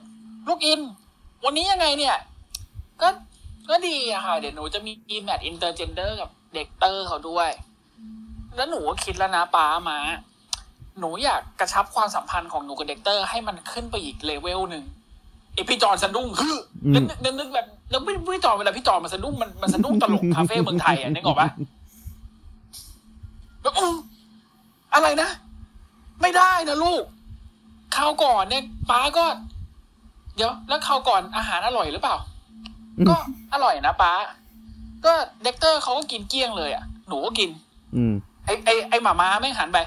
[0.48, 0.80] ลูกอิน
[1.46, 2.18] วันนี้ยังไงเนี่ย
[3.02, 3.08] ก็
[3.70, 7.50] ก็ดีอะค่ะ เดี๋ยวหนูจะมีแมตช์ intergender กับเด็กเตอร์เขาด้วย
[8.56, 10.00] แล้วหนูก็คิดแล้วนะป๊าม้า
[11.00, 14.99] หนูอยากกระชับความสัมพันธ์ของหนูกับเด็กเตอร์ให้มันขึ้นไปอีกเลเวลหนึ่งไอ
[15.70, 21.48] พี่จอนสะดุ้งคืออมนึกนึกนึกแบบแล้วพี่พี่จอนเวลาพี่จอนมันสะดุ้งมันมันสะดุ้งตลกคาเฟ่เมืองไทยอะนึกออกปะ
[23.62, 23.96] แบบอื้อ
[24.94, 25.30] อะไรนะ
[26.22, 27.04] ไม่ได้นะลูก
[27.96, 29.26] คราวก่อนเนี่ยป้าก็
[30.36, 32.16] เดี๋ยว แล้วคราวก่อนอาหารอร่อยหรือเปล่า
[33.10, 33.16] ก็
[33.54, 34.12] อร่อยนะป้า
[35.06, 37.50] ก็เด็กเตอร์เขาก็กินเกลี้ยงเลยอะ หนูก็กิน
[37.96, 38.14] อืม
[38.46, 39.78] ไอไอไอหมาม้าแม่งหันไป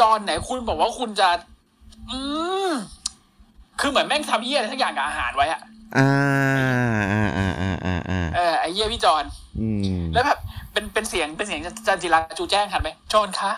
[0.00, 1.28] จอนไหนคุณบอกว่าคุณจะ
[2.10, 2.18] อื
[2.68, 2.70] ม
[3.80, 5.60] คือเหมือนแม่งทำเยี่ยอะไรทั้งอย่างกับอาหารไว้อะ
[5.98, 6.10] อ่า
[7.12, 9.24] อ่าอ่าอ่าอ่าอ่าเออไอเยี่ยพี่จอน
[9.60, 10.38] อืมแล้วแบบ
[10.72, 13.52] เป็นเป็นเสียงเป็นเสียงจันจิราจูแจ้งหันไปจอนคะ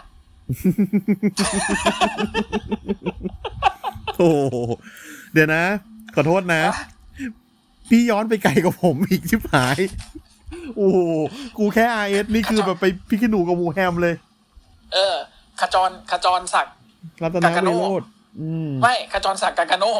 [4.18, 4.56] โอ้โห
[5.32, 5.62] เดี๋ยวนะ
[6.14, 6.62] ขอโทษนะ
[7.88, 9.80] พี่ย้อนไปไกลกับผมอีกชิบหาย
[10.76, 10.98] โอ้โห
[11.58, 14.14] กูแค่ RS นี่คือแบบไปพี่ขนูกับวูแฮมเลย
[14.92, 15.14] เออ
[15.60, 16.74] ขจรขจรศักดิ์
[17.22, 18.15] รัตนกากาโน่วิโรธอืม
[18.82, 19.92] ไม่ขจรศักดิ์กากาโน่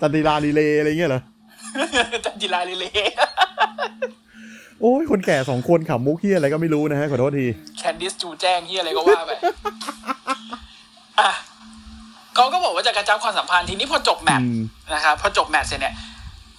[0.00, 1.22] ตันติลาลีเลอะไรเงี้ยเหรอ
[2.24, 2.84] จันจิราลิเล
[4.80, 7.46] โอ้ยคนแก่สองคนขำมุกเฮียอะไรก็ไม่รู้นะฮะขอโทษที
[7.78, 9.30] แคนดิสจูแจ้งที่อะไรก็ว่าไป
[11.20, 11.30] อะ
[12.34, 14.62] เขาก็บอกว่าจะกระชับความสัมพันธ์ทีนี้พอจบแมตช์อืม
[14.94, 15.94] นะครับพอจบแมตช์เสร็จเนี่ย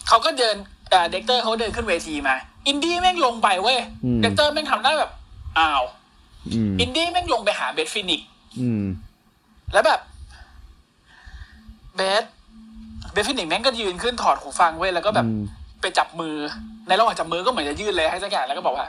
[0.08, 0.56] เขาก็เดิน
[0.90, 2.36] เอ่อเด็กเตอร์เขาเดินขึ้นเวทีมา
[2.68, 5.12] อินดี้แม่งลงไปเว้ยอืมเด็กเตอร์แม่งทำได้แบบ
[5.60, 5.84] อ้าว
[6.54, 8.28] อืมอินดี้แม่งลงไปหาเบสฟินิกซ์
[8.60, 8.84] อืม
[9.74, 10.00] แล้วแบบ
[11.96, 12.24] เบธ
[13.14, 15.42] เบธฟินิกซ์แม่งก็ยืนขึ้นถอดหูฟังเว้ยแล้วก็แบบอืม
[15.82, 16.36] ไปจับมือ
[16.88, 18.88] ในระหว่างจับมือก็เหมือนจะยื่นเลยให้สักอย่างแล้วก็บอกว่า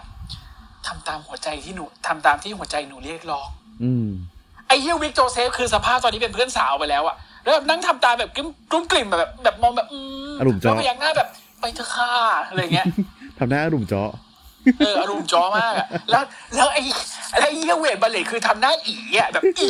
[0.86, 3.48] ทำตามหัวใจที่หนูทำตามที่หัวใจหนูเรียกร้อง
[3.84, 4.08] อืม
[4.68, 9.98] ไอ้เฮียวิกโจเซฟคือสภาพตอนนี้เป็นเพื่อนสาวไปแล้วอะแล้วแบบนั่งทำตาแบบกรุ้มกรุ้มกริ่มแบบแบบมองแบบอื
[10.32, 11.28] มอารมณ์จ้อแล้วพยักหน้าแบบ
[11.60, 12.12] ไปเถอะค่ะ
[12.48, 12.86] อะไรเงี้ย
[13.38, 14.10] ทำหน้าอารมณ์เจาะ
[14.78, 16.22] เอออารมณ์จ้อมากอะแล้ว
[16.56, 16.82] แล้วไอ้
[17.38, 19.68] แล้วไอ้เฮีย Wade Barrett คือทำหน้าอีอะแบบอี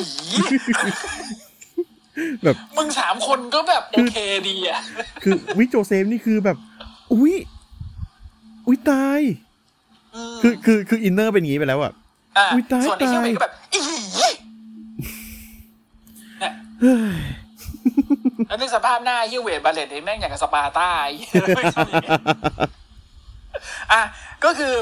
[2.45, 4.17] แบบมึงสามคนก็แบบโอเค
[4.49, 4.81] ดีอะ
[5.23, 6.57] คือ Vic Joseph นี่คือแบบ
[7.13, 7.35] อุ้ย
[8.67, 9.21] อุ้ยตาย
[10.15, 11.93] มคือคือคือ inner เป็นอย่างนี้ไปแล้วอะ
[12.39, 13.81] อะอุ๊ยตายส่วนไอ้เฮียตาย Wade ก็แบบอี
[14.17, 14.33] เนี่ย
[16.81, 17.03] เฮ้ย
[18.49, 24.11] แล้วนึกสภาพหน้าเฮีย Wade Barrett นี่แม่งอย่างกับสปาร์ต้าไอ้เหี้ยอะ
[24.45, 24.75] ก็คือ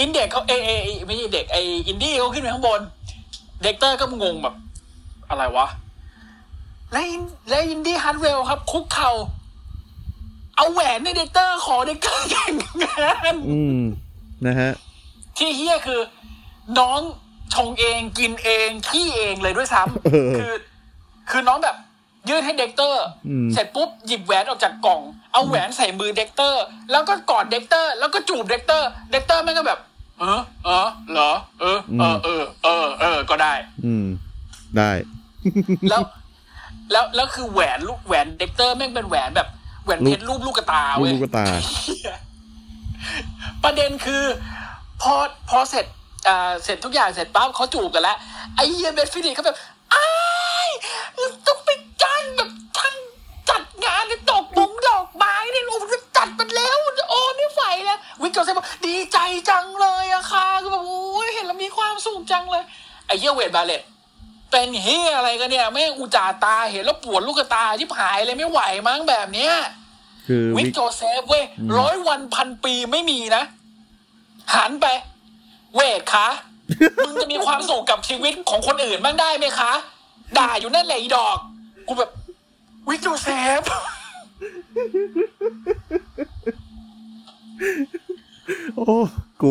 [0.00, 0.70] อินเด็กเขาเอเอ
[1.06, 2.80] ไม่ใช่เด็กไออินดี้เขาขึ้นไปข้างบน
[3.62, 4.54] Dexter ก็งงแบบ
[5.28, 5.66] อะไรวะ
[6.92, 9.10] และอินและ Indi Hartwell ครับ คุกเข่า
[10.56, 13.82] เอาแหวนให้ Dexter ขอ Dexter แต่งงานอืม
[14.46, 14.72] นะฮะ
[15.36, 16.00] ที่เฮียคือ
[16.78, 17.00] น้อง
[17.54, 20.52] ชงเองกินเองขี้เองเลยด้วยซ้ำเออคือ
[21.30, 21.76] คือน้องแบบ
[22.28, 25.00] ยื่นให้ Dexter อืมเสร็จปุ๊บหยิบแหวนออกจากกล่อง
[25.32, 29.78] เอาแหวนใส่มือ Dexter แล้วก็กอด Dexter แล้วก็จูบ Dexter Dexter แม่งก็แบบ
[30.20, 33.52] เออเออเหรอ เออ เออ เออ เออ เออ ก็ได้
[33.84, 34.06] อืม
[34.76, 34.90] ได้
[35.90, 36.02] แล้ว
[36.92, 39.48] แล้ว แล้วคือแหวนลูกแหวน Dexter แม่งเป็นแหวนแบบ
[39.84, 41.44] แหวนเพชรรูปลูกกระตาลูเว้กยลูกตา
[43.64, 44.24] ประเด็นคือ
[45.02, 45.14] พอ
[45.48, 45.86] พอเสร็จ
[46.28, 48.16] อ่า เสร็จทุกอย่างเสร็จปั๊บเขาจูบกันแล้ว
[48.54, 49.56] ไอ้เฮีย Beth Phoenix เขาแบบ
[49.94, 50.06] อ้า
[50.47, 50.47] ย
[51.46, 51.70] ต้องไป
[52.02, 52.96] จ้างแบบช่าง
[53.50, 56.76] จัดงานในตกแต่งดอกไม้เนี่ยโอ้มันจัดมันแล้ว
[57.10, 59.18] โอ้ไม่ไหวแล้ว Vic Joseph บอกดีใจ
[59.50, 62.62] จังเลยอะค่ะคือแบบโอ้ยเห็นแล้วมีความสุขจังเลย
[63.06, 63.82] ไอ้เฮีย Wade Barrett
[64.50, 69.52] เป็นเฮียอะไรกันเนี่ยแม่งอุจาดตาเห็นแล้วปวดลูกตาที่หายเลยไม่ไหวมั้งแบบเนี้ย
[70.26, 71.44] คือ Vic Vic Joseph เว้ย
[71.78, 73.42] ร้อยวันพันปีไม่มีนะ
[74.54, 74.86] หันไป
[75.74, 76.28] Wade คะ
[77.04, 79.72] มึงจะมีความสุขกับชีวิตของคนอื่นบ้างได้ไหมคะ
[80.36, 81.38] ด่าอยู่นั่นแหละอีดอก
[81.88, 82.10] กูแบบ
[82.88, 83.62] Vic Joseph
[88.76, 88.86] โอ้
[89.42, 89.50] กู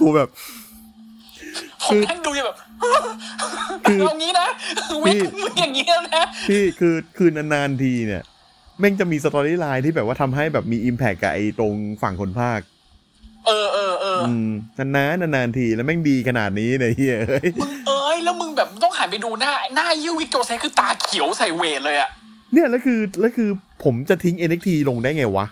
[0.00, 0.28] กูแบบ
[1.82, 2.56] ผมนั่งดูอยู่แบบ
[3.84, 4.48] คือเอางี้นะ
[5.04, 8.22] วิกพี่มึงอย่างนี้แล้วนะที่คือคือนานๆทีเนี่ย
[8.80, 12.60] แม่งจะมี storyline ที่แบบว่าทำให้แบบมี impact กับไอ้ตรงฝั่งคนพากย์
[13.46, 22.10] เออเออเอออืมนานๆนานๆทีแล้วแม่งดีขนาดนี้เนี่ยเฮ้ยเอ้ยมึงเอ้ย แล้วมึงแบบต้องหันไปดูหน้า หน้ายี่ Vic Joseph คือตาเขียวใส่ Wade เลยอะ
[22.52, 23.48] เนี่ยแล้วคือแล้วคือ
[23.84, 25.46] ผมจะทิ้ง NXT ลงได้ไงวะ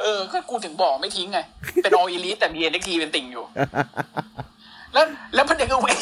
[0.00, 1.38] เออ ก็กูถึงบอกไม่ทิ้งไง
[1.82, 3.44] เป็นออ l ลี e แต่มี NXT เป็นติ่งอยู่
[4.92, 5.96] แล้วแล้วประเด็นก็เว้ย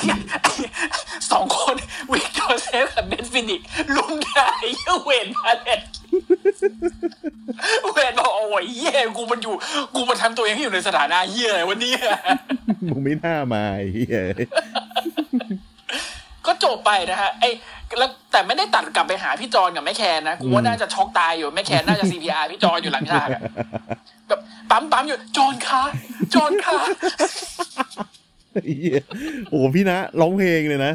[1.31, 1.75] สองคน
[2.13, 3.61] Vic Joseph กับ Beth Phoenix
[3.97, 5.81] ลุมด่าไอ้เหี้ย Wade Barrett
[7.93, 9.55] เวนบอกโอ้ยเหี้ยกูมันอยู่
[9.95, 11.93] กูมันทำตัวเองให้อยู่ในสถานะเหี้ยอะไรวันนี้
[12.89, 14.33] มึงไม่น่ามาไอ้เฮ้ย
[16.51, 17.51] ก็จบไปนะฮะไอ้
[17.99, 23.43] แล้วแต่ไม่ได้ตัดกลับไปหาพี่จอนกับแม่แคนนะกูว่าน่าจะช็อกตายอยู่แม่แคนน่าจะ CPR พี่จอนอยู่หลังฉากอะ
[24.29, 25.83] แบบปั๊มปั๊มอยู่จอนคะ
[26.35, 26.79] จอนค่ะ
[28.67, 29.03] เหี้ย
[29.49, 30.93] โอ้โหพี่นะร้องเพลงเลยนะ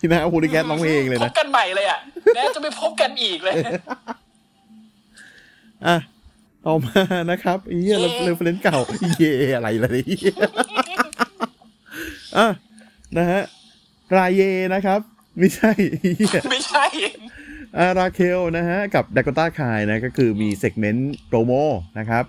[0.00, 1.98] พี่นะโฮลิแกสร้องเพลงเลยพนะบกันใหม่เลยอะ
[2.34, 3.54] แม้จะไม่พบกันอีกเลย
[5.86, 5.96] อะ
[6.62, 8.78] เอามานะครับไอ้เหี้ยเย้เรฟเฟรนซ์เก่า
[9.18, 10.34] เย่อะไรล่ะเนี่ย
[12.36, 12.46] อะ
[13.18, 13.42] นะฮะ
[14.16, 14.42] รายเย
[14.74, 15.00] นะครับ
[15.38, 16.86] ไม่ใช่ไอ้เหี้ยไม่ใช่
[17.78, 21.52] อาราเคลนะฮะ กับดาก o ต้าคายนะก็คือมีเซกเมนต์โปรโม
[21.98, 22.24] นะครับ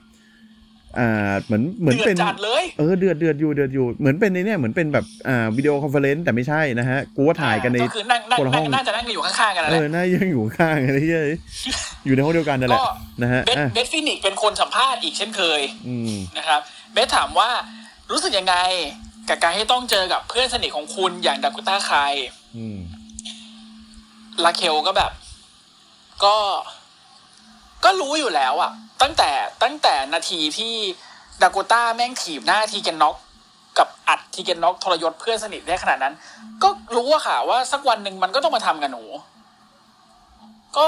[1.00, 11.24] อ่าเหมือนเหมือนเดือดเป็นจัดเลยเออเดือดเดือดอยู่เดือดอยู่เหมือนเป็นในเนี่ยเหมือนเป็นแบบอ่าวิดีโอคอนเฟอเรนซ์แต่ไม่ใช่นะฮะกูว่าถ่ายกันในก็คือนั่งนั่งคนละห้นั่องงน่าจะนั่งอยู่ข้างๆกันนั่นเอแหละอหน้ายังอยู่ข้างอะไรเงี้ย
[12.06, 12.88] อยู่ในห้องเดียวกันนั่นแหละก็
[13.22, 16.62] นะฮะเบสอะเบสฟินิกซ์เป็นคนสัมภาษณ์อีกเช่นเคยอืมนะครับ
[16.94, 17.50] Beth ถามว่า
[18.12, 18.56] รู้สึกยังไง
[19.30, 22.14] กับการที่ต้องเจอกับเพื่อนสนิทของคุณอย่าง Dakota Kai
[22.58, 22.80] อืม
[24.44, 25.12] Raquel ก็แบบ
[26.24, 26.36] ก็
[27.84, 29.32] ก็รู้อยู่แล้วอะตั้งแต่
[29.64, 30.74] ตั้งแต่นาทีที่
[31.42, 33.16] ดาโกต้าแม่งถีบหน้า Tegan Nox
[33.78, 36.14] กับอัด Tegan Nox ทรยศเพื่อนสนิทได้ขนาดนั้น
[36.64, 39.04] ก็รู้อะค่ะว่าสักวันหนึ่งมันก็ต้องมาทำกับหนู
[40.78, 40.88] ก็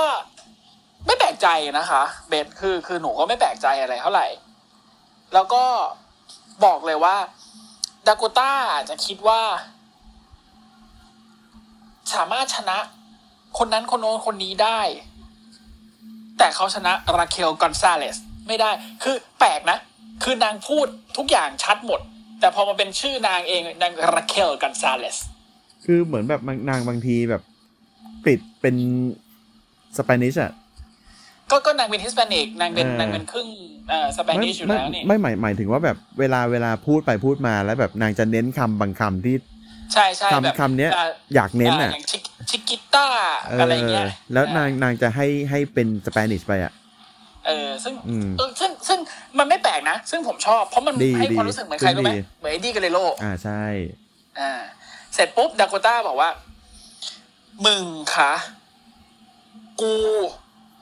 [1.05, 1.47] ไม่แปลกใจ
[1.79, 4.27] นะคะ Beth คือคือหนูก็ไม่แปลกใจอะไรเท่าไหร่
[5.33, 5.63] แล้วก็
[6.65, 7.15] บอกเลยว่า
[8.07, 9.41] ดาโกต้าอาจจะคิดว่า
[12.13, 12.77] สามารถชนะ
[13.57, 14.81] คนนั้นคนโน้นคนนี้ได้
[16.37, 18.17] แต่เขาชนะ Raquel Gonzalez
[18.47, 18.71] ไม่ได้
[19.03, 19.77] คือแปลกนะ
[20.23, 21.99] คือนางพูดทุกอย่างชัดหมด
[22.39, 25.17] แต่พอมาเป็นชื่อนางเองนาง Raquel Gonzalez
[25.85, 27.43] คือเหมือนแบบนางบางทีแบบ
[28.25, 28.75] ปิดเป็น
[29.97, 30.51] Spanish อะ
[31.51, 33.47] ก็ก็นางเป็น Hispanic นางเป็นเออนางเป็นครึ่ง
[33.89, 39.35] เอ่อสเปไม่นิชอยู่ไม่แล้วนี่ไม่หมายหมายถึงว่าแบบเวลาเวลาพูดไปพูดมาแล้วแบบนางจะเน้นคำบางคำที่
[39.93, 42.17] ใช่ใช่แบบคำคำเนี้ยอ่าอยากเน้นอ่าอะอย่างชิ
[42.49, 43.05] chiquita
[43.59, 46.73] อะไรเงี้ยแล้วนางนางจะให้ให้เป็น Spanish ไปอะ
[47.45, 48.99] เออซึ่งอืมเออซึ่งซึ่ง
[49.37, 53.63] มันไม่แปลกนะ ซึ่งผมชอบ เพราะมันดีให้ดีความรู้สึกเหมือนใครรู้ไหมดีเหมือน Eddie Guerreroอ่าใช่
[54.39, 54.51] อ่า
[55.13, 56.29] เสร็จปุ๊บดาโกต้าบอกว่า
[57.65, 57.83] มึง
[58.15, 58.33] คะ
[59.81, 59.93] กู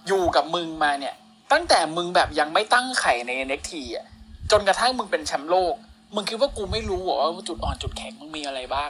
[0.08, 1.16] อยู่กับมึงมาเนี่ย
[1.52, 4.06] ตั้งแต่มึงแบบยังไม่ตั้งไข่ใน NXT อะ
[4.52, 5.76] จนกระทั่งมึงเป็นแชมป์โลก
[6.16, 8.90] มึงคิดว่ากูไม่รู้เหรอว่าจุดอ่อนจุดแข็งมึงมีอะไรบ้าง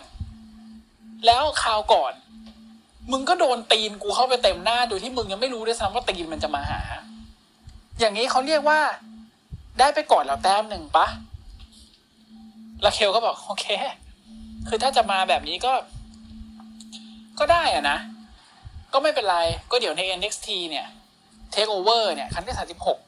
[1.25, 2.13] แล้วคราวก่อน
[3.11, 6.81] มึงก็โดนตีนกูเข้าไปเต็มหน้าโดยที่มึงยังไม่รู้ด้วยซ้ำว่าตีนมันจะมาหา
[7.99, 8.79] อย่างนี้เขาเรียกว่า
[9.79, 11.07] ได้ไปก่อนแล้วแต้มหนึ่งปะ
[12.85, 13.65] ลาเคลก็บอกโอเค
[14.67, 15.73] คือถ้าจะมาแบบนี้ก็
[17.39, 17.97] ก็ได้อะนะ
[18.93, 19.37] ก็ไม่เป็นไร
[19.71, 20.87] ก็เดี๋ยวใน NXT เนี่ย
[21.53, 22.99] Take Over เนี่ย ครั้งที่สามสิบหก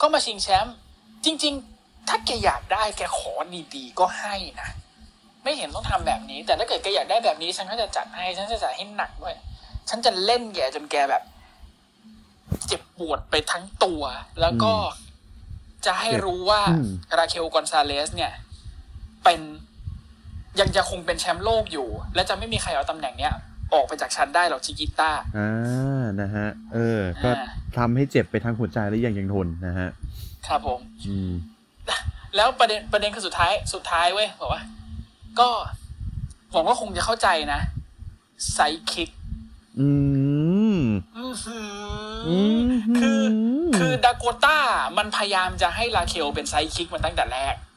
[0.00, 0.76] ก็มาชิงแชมป์
[1.24, 3.32] จริง ๆ ถ้าแกอยากได้แกขอ
[3.74, 4.68] ดีๆก็ให้นะ
[5.42, 9.34] ไม่เห็นต้องทำแบบนี้ แต่ถ้าเกิดแกอยากได้แบบนี้ฉันก็จะจัดให้ ฉันจะจัดให้หนักด้วย
[9.88, 11.22] ฉันจะเล่นแกจนแกแบบ
[12.66, 14.02] เจ็บปวดไปทั้งตัว
[14.40, 14.72] แล้วก็
[15.86, 18.32] จะให้รู้ว่าอืมราเคลกอนซาเลส เนี่ย
[19.24, 19.40] เป็น
[20.60, 23.34] ยังจะคงเป็นแชมป์โลกอยู่ และจะไม่มีใครเอาตำแหน่งเนี้ย
[23.74, 27.46] ออกไปจากฉันได้หรอกชิกิต้าอ่านะฮะ เออ ก็อ่า
[27.78, 29.88] ทำให้เจ็บไปทางหัวใจและยังยังทนนะฮะ
[30.46, 31.30] ครับผม อืม
[32.36, 34.62] แล้วประเด็นประเด็นคือสุดท้ายสุดท้ายเว้ยบอกว่า
[35.40, 35.48] ก็
[36.52, 37.60] หวังว่าคงจะเข้าใจนะ
[38.52, 38.58] ไซ
[38.92, 39.10] คิก
[39.80, 39.88] อื
[40.76, 40.78] ม
[41.16, 41.68] อื้อหือ
[42.28, 43.20] อืมคือ
[43.76, 44.58] คือดาโกต้า
[44.98, 47.69] มันพยายามจะให้ลาเคลเป็นไซคิกมันตั้งแต่แรกม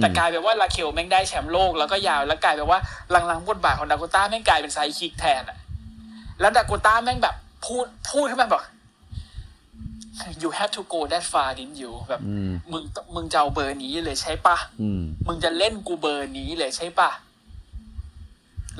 [0.00, 5.58] แต่กลายเป็นว่าลาเคลแม่งได้แชมป์โลกแล้วก็ยาวแล้วกลายเป็นว่าหลังๆบทบาทของดาโกต้าแม่งกลายเป็นไซคิกแทนอะ
[6.40, 7.34] แล้วดาโกต้าแม่งแบบ
[7.64, 8.62] พูดพูดขึ้นมาบอก
[10.42, 17.10] you have to go that far didn't you แบบอืมมึงต้องมึงจะเอาเบอร์นี้เลยใช่ปะอืมมึงจะเล่นกูเบอร์นี้เลยใช่ปะ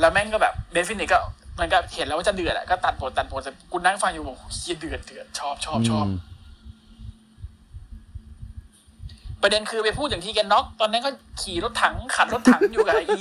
[0.00, 1.20] แล้วแม่งก็แบบ Beth Phoenix ก็
[1.60, 6.08] มันก็เห็นแล้วว่าจะเดือดอะก็ตัดบทตัดบทแต่กูนั่งฟังอยู่บอกเฮียเดือดเดือดชอบชอบชอบม
[9.44, 11.10] ประเด็นคือไปพูดอย่าง Tegan Nox ตอนนั้นก็
[11.42, 13.20] ขี่รถถังขับรถถังอยู่กับไออี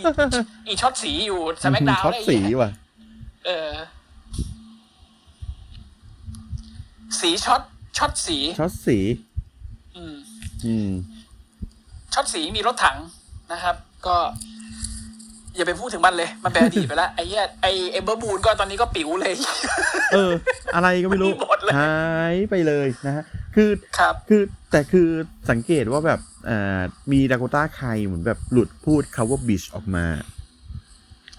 [0.68, 2.70] อี Shotzi อยู่ SmackDown Shotzi ว่ะ
[3.46, 3.72] เออ
[7.20, 7.62] สีช็อต
[7.98, 8.98] Shotzi ช็อตสี
[9.96, 10.16] อืม
[10.66, 10.90] อืม
[12.14, 12.98] ช็อตสีมีรถถัง
[13.52, 14.16] นะครับ ก็
[15.56, 19.34] อย่าไปพูดถึงมันเลย มันเป็นอดีตไปแล้วไอ้เหี้ยไอ้เอเบอร์บูนก็ตอนนี้ก็ปิ๋วเลย
[20.14, 20.32] เออ
[20.76, 21.94] อะไรก็ไม่รู้ไม่หมดเลยหา
[22.34, 25.08] ยไปเลยนะฮะ คือครับคือแต่คือ
[25.50, 26.80] สังเกตว่าแบบอ่า
[27.12, 30.06] มีดาโกต้าใครเหมือนแบบหลุดพูดคาว่าบิชออกมา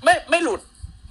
[0.05, 0.61] ไม่ไม่หลุด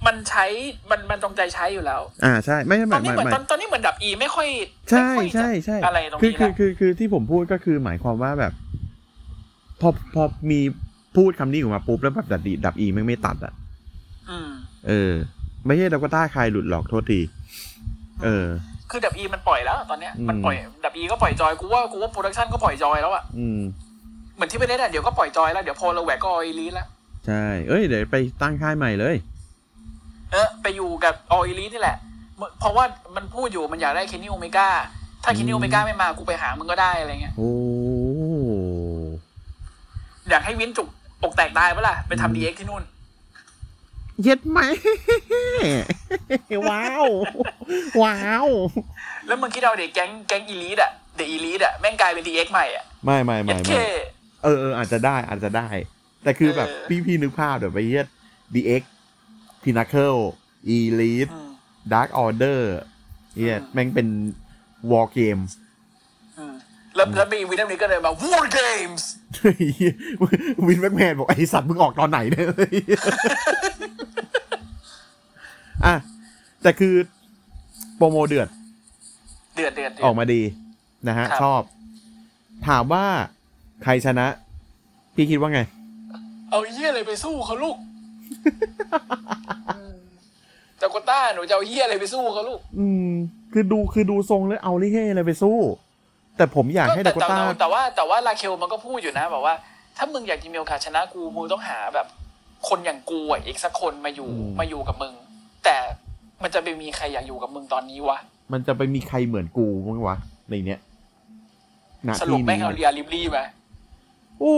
[0.06, 0.44] มันใช้
[0.90, 4.48] มันมันตรงใจใช้อยู่แล้ว อ่าใช่ไม่ใช่หตอมานยนี้หเหมืมายอนหมายตอนตอนนี้เหมือนดับอีไม่ค่อย
[4.90, 8.52] ใช่ไม่ค่อยจะใช่ใช่อะไรตรงคือนี้คือละคือคือที่ผมพูดก็คือหมายความว่าแบบ
[9.80, 10.60] พอพอมี
[11.16, 13.52] พูดคำนี้ออกมาปุ๊บแล้วแบบดับดีดับอีไม่งไม่ตัดอะ
[14.30, 14.50] อืม
[14.88, 15.12] เออ
[15.66, 17.20] ไม่ใช่ดาโกต้าใครหลุดหลอกโทษที
[18.24, 18.46] เออ
[18.94, 23.60] คือดับอีมันปล่อยแล้ว ตอนเนี้ยอืมมันปล่อยดับอีก็ปล่อยจอยกูว่ากูว่าโปรดักชันก็ปล่อยจอยแล้วอะอืม
[24.34, 26.86] เหมือนที่ไปเล่นอะเดี๋ยวก็ปล่อยจอยแล้วเดี๋ยวพอเราแหวกก็ออีลีแล้ว
[27.26, 29.16] ใช่เอ้ยเดี๋ยวไปตั้งค่ายใหม่เลย
[30.32, 31.96] เออไปอยู่กับออีลีนี่แหละ
[32.58, 32.84] เพราะว่า
[33.16, 34.68] มันพูดอยู่มันอยากได้เคนนี่โอเมก้า
[35.24, 37.50] ถ้าเคนนี่โอเมก้าไม่มากูไปหามึงก็ได้อะไรเงี้ยโอ้
[40.30, 40.88] อยากให้วินจุก
[41.22, 42.82] อกแตกตายปะล่ะไปทำดีเอ็กที่นู่น
[44.22, 44.60] เย็ดไหม
[46.68, 47.06] ว้าว
[48.02, 48.46] ว้าว
[49.26, 53.82] แล้วมึงคิดเอาเด็กแก๊งแก๊งอีลีดอะเด็กอีลีดอะแม่งกลายเป็นดีเอ็กใหม่อะไม่ไม่เย็ไม่ดเคไม่
[54.42, 55.68] เออเอออาจจะได้อาจจะได้
[56.22, 58.06] แต่คือแบบเออพี่พี่นึกภาพเดี๋ยวไปเย็ด
[58.54, 58.82] DX
[59.62, 60.20] Pinnacle
[60.76, 61.50] Elite อืม
[61.92, 62.60] Dark Order
[63.34, 64.08] เฮียอืมแม่งเป็น
[64.90, 65.42] War Game
[66.38, 66.54] อืม
[66.96, 69.02] แล้วแล้วมีวินเทอร์นี้ก็เลยมา War Games
[70.66, 72.46] วินแม็กแมนบอกไอสัตว์มึงออกตอนไหนเนี่ย
[75.86, 75.94] อะ
[76.62, 76.94] แต่คือ
[77.96, 78.48] โปรโมเดือด
[79.54, 80.42] เดือดเดือดเดือออดกมาดี
[81.08, 81.60] นะฮะ ครับ ชอบ
[82.68, 83.04] ถามว่า
[83.82, 84.26] ใครชนะ
[85.14, 85.60] พี่คิดว่าไง
[86.50, 87.76] เอาเยี่ยอะไรไปสู้เขาลูก
[90.80, 93.10] จากต้าหนูจะเอาเยี่ยอะไรไปสู้เขาลูกอืม
[93.52, 95.56] คือดูคือดูทรงแล้วเอาลิเฮ่อะไรไปสู้
[96.36, 99.54] แต่ผมอยากให้แต่ดาโกแต่ต้าแต่แต่ว่าแต่ว่าลาเคลมันก็พูดอยู่นะแบบว่า
[99.96, 102.06] ถ้ามึงอยากจะมีโอกาสชนะกูมึงต้องหาแบบ
[102.68, 105.12] คนอย่างกูอะอีกสักคนมาอยู่มาอยู่กับมึง
[105.64, 105.76] แต่
[106.42, 108.18] มันจะไปมีใครอยากอยู่กับมึงตอนนี้วะ
[108.52, 110.16] มันจะไปมีใครเหมือนกูมั้งวะ
[110.48, 110.80] ในเนี้ย
[112.08, 113.44] ณสรุปที่แม่งนี้เอาเรียลิบลี่มา
[114.40, 114.56] โอ้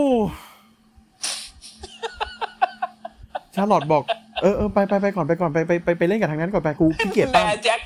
[3.55, 4.03] ชาร์ลอตบอก
[4.41, 7.81] เออเออไปไปไปก่อนไปก่อนไปไปไปไปเล่นกับทางนั้นก่อนไปกูขี้เกียจแม่ตั้งแจ็ค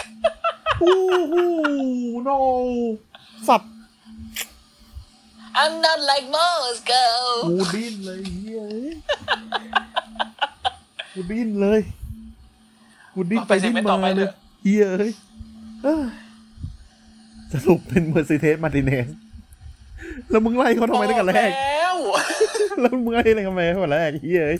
[0.79, 0.95] โอ้
[1.29, 1.35] โห
[2.27, 2.37] no
[3.47, 3.71] สัตว์
[5.61, 8.91] I'm not like most girl กูดิ้นเลยเฮ้ย
[11.13, 11.81] กูดิ้นเลย
[13.13, 14.29] กูดิ้นไปดิ้นมาเลย
[14.63, 15.11] เฮียเอ้ย
[15.83, 16.07] เอ้ย
[17.53, 19.07] สรุปเป็นเมอร์ซิเทสมาติเนส
[20.29, 21.95] แล้วมึงไล่เขาทำไมตั้งแต่แรกแล้ว
[22.81, 24.59] แล้วมึงไล่อะไรทำไมตั้งแต่แรกเฮียเอ้ย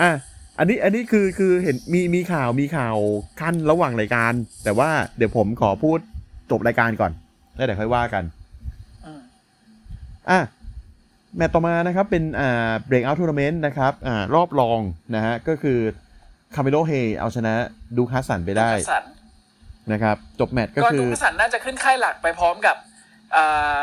[0.00, 0.10] อะ
[0.58, 2.96] อันนี้อันนี้คือคือเห็นมีมีข่าวมีข่าว
[3.40, 4.32] ขั้นระหว่างรายการ
[4.64, 5.98] แต่ว่าเดี๋ยวผมขอพูด
[6.50, 7.12] จบรายการก่อน
[7.56, 8.24] แล้วเดี๋ยวค่อยว่ากัน
[9.04, 9.20] อืม
[10.30, 10.40] อะ
[11.36, 14.80] แมตต์ต่อมานะครับเป็นอ่า breakout tournament นะครับอ่ารอบรอง
[15.14, 15.78] นะฮะก็คือ
[16.54, 17.54] คาเมโ o เฮเอาชนะ
[17.96, 19.04] ดูคัสสันไปได้ดูคัสสัน
[19.92, 22.76] นะครับ จบแมตช์ก็ก็คืดูอคัสสันน่าจะขึ้นค่ายหลักไปพร้อมกับ
[23.36, 23.80] อ่า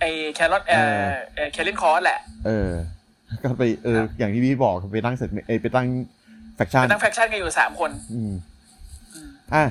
[0.00, 2.70] ไอแครอทเอเอออเออแคลรินคอร์สแหละ เออ
[3.42, 5.86] ก็ไปเออครับอย่างที่พี่บอกไปตั้งเสร็จเอยไปตั้ง
[6.56, 8.32] แฟคชั่นเป็นตั้งแฟคชั่นกันอยู่สามคน อืม
[9.54, 9.64] อะ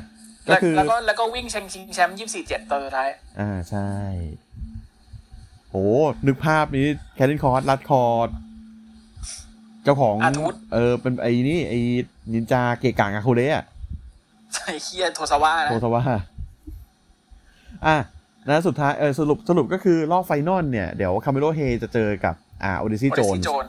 [0.47, 3.89] ก็แล้วคือแล้วก็แล้วก็วิ่งชิงชิงแชมป์ยี่สี่เจ็ดตอนสุดท้าย อ่าใช่
[5.69, 5.75] โห
[6.27, 8.29] นึกภาพนี้แคทเ n นคอร์สรัดคอร์ด
[9.84, 11.80] เจ้าของอาทูตเออเป็นไอ้นี่ไอ้
[12.34, 13.65] นินจาเกะกางอาคูเระ
[14.56, 16.04] ใช่เคียโทซาวะนะโทสว่า
[17.86, 17.98] อะ
[18.50, 23.65] นะสุดท้ายเออสรุปสรุปก็คือรอบไฟนอลเนี่ย เดี๋ยวคาเมโ o เฮจะเจอกับ อ่าโอเดซี่โจนโจน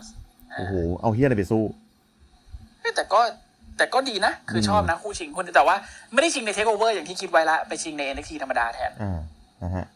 [0.57, 1.65] โอ้โห เอาเฮียอะไรไปสู้
[2.97, 3.21] แต่ก็
[3.77, 5.77] แต่ก็ดีนะ คืออมชอบนะ คู่ชิงคนแต่ว่า
[6.13, 9.19] ไม่ได้ชิงในเทคโอเวอร์อย่างที่คิดไว้ละ ไปชิงใน NXT ธรรมดาแทนอ่า
[9.63, 9.87] นะฮะ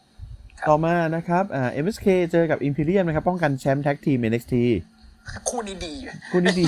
[0.59, 4.55] ครับต่อมานะครับอ่า MSK เจอกับ Imperium นะครับ ป้องกันแชมป์ tag team NXT
[5.49, 5.93] คู่นี้ดี
[6.31, 6.65] คู่นี้ดี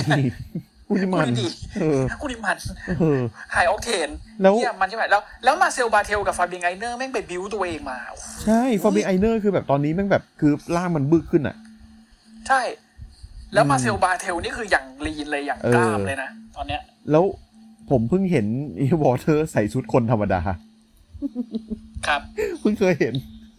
[0.86, 1.48] คู่นี้มันคู่นี้ดี
[1.80, 2.56] เออคู่นี้มัน
[2.98, 3.20] เออ
[3.52, 4.08] ไฮออกเทน
[4.42, 11.56] แล้วเนี่ยมันใช่ไหมแล้วแล้ว Marcel Barthel กับ Fabian Aichner แม่งไป build ตัวเองมาโอ้โหใช่ Fabian Aichner คือแบบตอนนี้แม่งแบบคือร่างมันบึกขึ้นอะ
[12.48, 12.60] ใช่
[13.54, 17.24] แล้วอืมมาเซลบาเทลนี่คืออย่าง lean เลยอย่างเออกล้ามเลยนะตอนเนี้ย แล้ว
[17.90, 18.46] ผมเพิ่งเห็น
[18.80, 20.40] อี Walter ใส่ชุดคนธรรมดา
[22.06, 22.20] ครับ
[22.60, 23.14] เพิ่งเคยเห็น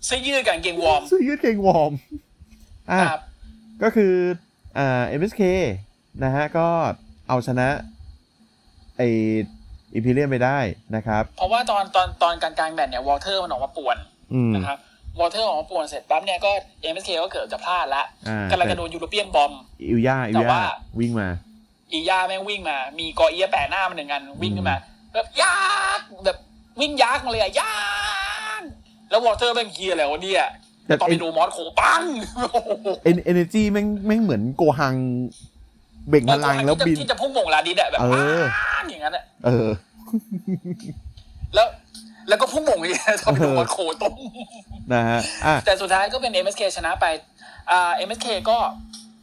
[0.05, 1.91] เสื้อยืดกับกางเกงวอร์มเสื้อยืดเกงวอร์ม
[2.91, 3.97] อะค
[4.77, 5.41] รับก็คืออ่า MSK
[6.23, 6.67] นะฮะก็
[7.29, 7.67] เอาชนะ
[8.97, 9.01] ไอ
[9.93, 10.59] Imperium ไปได้
[10.95, 13.97] นะครับ เพราะว่าตอนตอนตอนกลางกลางๆแมตช์เนี่ย Walter มันออกมาป่วน
[14.33, 14.77] อืมนะครับ
[15.19, 19.51] Walter ออกมาป่วนเสร็จปั๊บเนี่ยก็ MSK ก็เกิดจะพลาดละอ่ากำลังจะโดน European Bomb
[19.83, 20.63] อิวย่าอิวแต่ย่าว่า
[20.99, 21.27] วิ่งมา
[21.91, 24.77] อีย่าแม่งวิ่งมา มีกอเอียแปะหน้ามันหนึ่งอันวิ่งขึ้นมา
[25.13, 25.55] แบบยั
[25.99, 26.37] กษ์แบบ
[26.81, 27.75] วิ่งยักษ์มาเลยอะยั
[28.61, 28.69] กษ์
[29.09, 30.45] แล้ววอเตอร์แม่งเฮียอะไรวะเนี่ย
[30.87, 32.01] แต่ตอนไปดูมอสโคปัง
[32.53, 34.95] โอ้โหเอ็นเอเนจีแม่งแม่งเหมือนโกหัง
[36.09, 38.07] เบ่งพลังแล้วบินที่จะพุ่งบ่งลาดิสอะแบบเอ
[38.39, 38.41] อ
[38.75, 39.67] ปังอย่างนั้นอะเออ
[41.55, 41.67] แล้ว
[42.29, 44.13] แล้วก็พุ่งบ่งอีกตอนไปดูมอสโคต้ม
[44.93, 47.05] นะฮะอะแต่สุดท้ายก็เป็น MSK ชนะไป
[47.71, 48.57] อ่า MSK ก็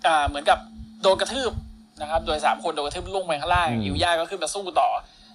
[0.06, 0.58] อ่าเหมือนกับ
[1.02, 1.52] โดนกระทืบ
[2.00, 4.88] นะครับ โดยสามคนโดนกระทืบลงไปข้างล่างอืมอิวย่าก็ขึ้นมาสู้ต่อ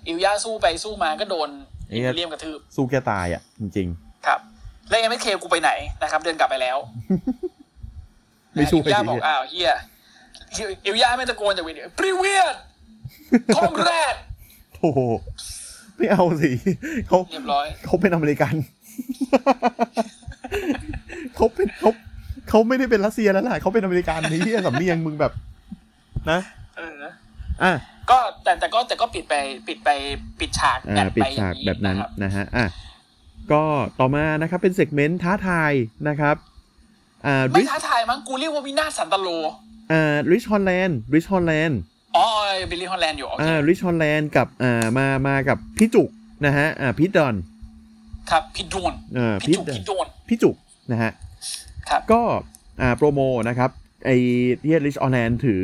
[0.08, 1.50] อิวย่าสู้ไปสู้มาก็โดน
[1.90, 3.88] เอ๊ะอิมเลียมกระทืบสู้แกตายอะ จริง
[4.26, 4.40] ครับ
[4.94, 5.72] แล้ว MSK กูไปไหน
[6.02, 9.74] นะครับ เดินกลับไปแล้วๆไม่ช่วยอิวย่าดีบอกอ้าวเฮีย
[10.86, 12.56] อิวย่าไม่ตะโกนจากเวทีปริเวียด
[13.56, 14.16] ทองแรด
[14.80, 15.00] โอ้โห
[15.98, 16.52] ไม่เอาสิ
[17.08, 18.54] เขาเรียบร้อยเขาเป็นอเมริกัน
[21.36, 21.92] เขาเป็นเขา
[22.50, 25.32] เขาไม่ได้เป็นรัสเซียแล้วล่ะเขาเป็นอเมริกันนี่เหี้ยสำเนียงมึงแบบ
[26.32, 26.40] นะ
[26.78, 26.94] เออ
[27.64, 27.74] อะ
[28.10, 29.34] ก็แต่แต่ก็แต่ก็ปิดไป
[29.68, 29.90] ปิดไป
[30.40, 32.66] ปิดฉากอ่าแบบปิดฉากไปอย่างนี้แบบนั้นนะครับนะฮะอะ
[33.52, 33.64] ก็
[34.00, 35.74] ต่อมานะครับเป็น segment ท้าทาย
[36.08, 36.36] นะครับ
[37.26, 39.28] อ่าไม่ริชท้าทายมั้งกูเรียกว่าวินาศสันตะโร
[39.92, 41.80] อ่า Ridge Holland Ridge Holland
[42.16, 42.26] อ๋อ
[42.70, 46.10] บิลลี่ฮอลแลนด์อยู่โอเคอ่าริชฮอลแลนด์กับอ่ามามากับพี่จุก
[46.46, 47.36] นะฮะอ่าพีทดอน
[48.32, 50.56] ครับพี่โดนอ่าพี่พีทจุกพี่โดนพี่จุก
[50.92, 51.12] นะฮะ
[51.90, 52.22] ครับก็
[52.82, 53.20] อ่าโปรโม
[53.50, 53.70] นะครับ
[54.06, 54.16] ไอ้
[54.64, 55.64] ที่ริชออแลนด์ถือ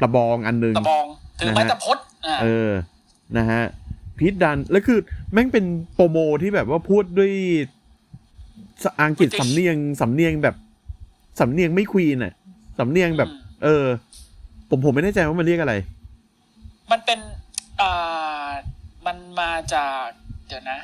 [0.00, 1.04] กระบองอันหนึงตะบอง
[1.40, 2.70] ถือไม้นะฮะตะพดอ่าเออ
[3.38, 3.62] นะฮะ
[4.20, 4.98] พีทดัน แล้วคือ
[5.32, 5.64] แม่งเป็น
[5.94, 7.32] โปรโมที่แบบว่าพูดด้วย
[8.84, 10.56] สอังกฤษสำเนียงสำเนียงแบบ
[11.40, 12.32] สำเนียงไม่ควีนอะ
[12.78, 13.28] สำเนียงแบบ
[13.64, 13.84] เออ
[14.68, 15.74] ผมผมไม่แน่ใจว่ามันเรียกอะไร
[16.90, 17.18] มันเป็น
[17.80, 18.46] อ่า
[19.06, 20.04] มันมาจาก
[20.48, 20.78] เดี๋ยวนะ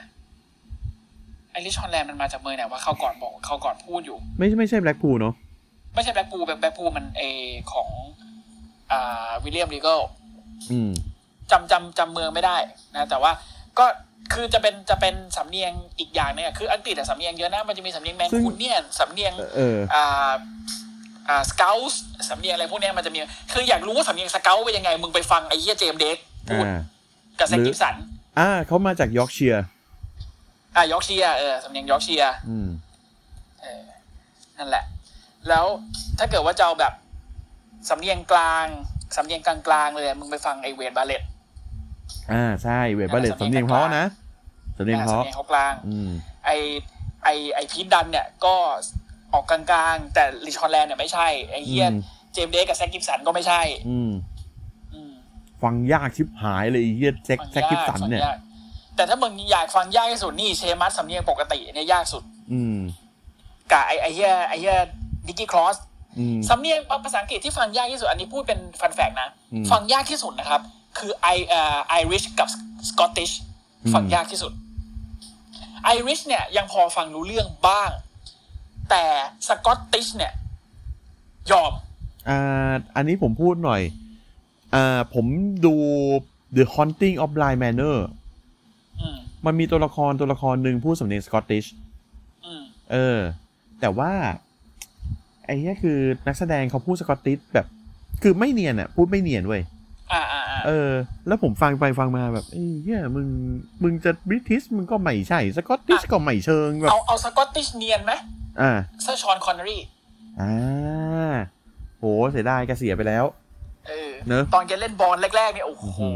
[1.50, 5.34] ไอริชฮอลแลนด์มันมาจากเมืองไหนว่าเขาก่อนบอกเขาก่อนพูดอยู่ ไม่ใช่ไม่ใช่แบล็กพูเนาะ
[5.94, 7.22] ไม่ใช่แบ็คพูแบ็คพูมันเอ
[7.72, 7.88] ของ
[8.92, 10.00] อ่าวิลเลียมรีเกล
[10.72, 10.90] อืม
[11.50, 12.56] จำจำจำเมืองไม่ได้
[12.94, 13.32] นะแต่ว่า
[13.78, 13.86] ก็
[14.34, 20.32] คือจะเป็นจะเป็นสำเนียงอีกอย่างเนี่ยคืออังกฤษอะสำเนียงเยอะนะมันจะมีสำเนียง Mancunian สำเนียงเอออ่า
[21.28, 23.18] อ่า Scouse สำเนียงอะไรพวกเนี้ยมันจะมี
[23.52, 26.18] คืออยากรู้ว่าสำเนียง Scouse เป็นยังไง มึงไปฟังไอ้เหี้ย James Drake
[26.48, 26.78] พูดอ่า
[27.38, 27.94] กับ Zack หรือ Gibson
[28.38, 29.64] อ่าเขามาจากยอร์กเชียร์
[30.76, 32.68] อ่ายอร์กเชียร์เออสำเนียงยอร์กเชียร์อืม
[33.62, 33.84] เออ
[34.56, 34.84] นั่นแหละ
[35.48, 35.64] แล้ว
[36.18, 36.92] ถ้าเกิดว่าจะเอาแบบ
[37.88, 38.66] สำเนียงกลาง
[39.16, 41.22] สำเนียงกลางๆเลยมึงไปฟังไอ Wade Barrett
[42.32, 44.06] อ่าใช่ Wade Barrett สำสำเนีเนียงกลางเพราะนะ
[44.76, 46.10] สำเนียงเพราะสำเนียงเขากลางอืม
[46.44, 46.50] ไอ
[47.24, 48.54] ไอไอ Pete Dunne เนี่ยก็
[49.32, 49.60] ออกกลา
[49.92, 52.00] งๆ แต่ Ridge Holland เนี่ยไม่ใช่ไอเหี้ยอืม
[52.32, 54.10] James Drake กับ Zack Gibson ก็ไม่ใช่ อืม
[54.94, 55.12] อืม
[55.62, 58.38] ฟังยากชิบหายเลยไอ้เหี้ย Zack ฟัง Zack Gibson ฟังเนี่ยยาก
[58.96, 62.78] แต่ถ้ามึงอยากฟังยากที่สุดนี่ Sheamus สำเนียงปกติเนี่ยยากสุด อืม
[63.72, 65.76] กับไอไอเหี้ยไอเหี้ย Nikki Cross
[66.18, 70.60] อืมสำเนียงภาษาอังกฤษที่ฟังยากที่สุดอันนี้พูดเป็น fun fact นะอืมฟังยากที่สุดนะครับ
[70.98, 72.48] คือไอเอ่อไอริชกับ
[72.88, 73.30] สกอตติช
[73.84, 74.52] อืมฟังยากที่สุด
[75.84, 77.90] ไอริชเนี่ยยังพอฟังรู้เรื่องบ้าง
[78.90, 79.04] แต่
[79.48, 80.32] สกอตติชเนี่ย
[81.50, 81.72] ยอม
[82.28, 83.82] อ่าอันนี้ผมพูดหน่อย
[84.74, 85.26] อ่าผม
[85.66, 85.74] ดู
[86.56, 87.96] The Haunting of Bly Manor
[89.00, 89.16] อืม
[89.46, 91.64] มันมีตัวละครตัวละครหนึ่งพูดสำเนียงสกอตติช
[92.44, 93.18] อืมเออ
[93.80, 94.12] แต่ว่า
[95.46, 97.66] ไอ้เนี้ยคือนักแสดงเขาพูด Scottish แบบ
[98.22, 99.75] คือไม่เนียนอะพูดไม่เนียนเว้ยอ่า
[100.12, 100.92] อ่าอ่าเออ
[101.26, 103.28] แล้วผมฟังไปฟังมาแบบเอ้ยเฮียมึง
[103.82, 108.12] มึงจะ British มึงก็ไม่ใช่ Scottish ก็ไม่เชิงแบบเอาเอา Scottish เนียนไหม
[108.60, 109.80] อ่าเซอร์ Sean Connery
[110.40, 111.36] อ่า
[111.98, 113.24] โหเสียดายแกเสียไปแล้ว
[113.86, 116.08] เออเนอะตอนแกเล่นบอลแรกๆเนี่ยโอ้โหอื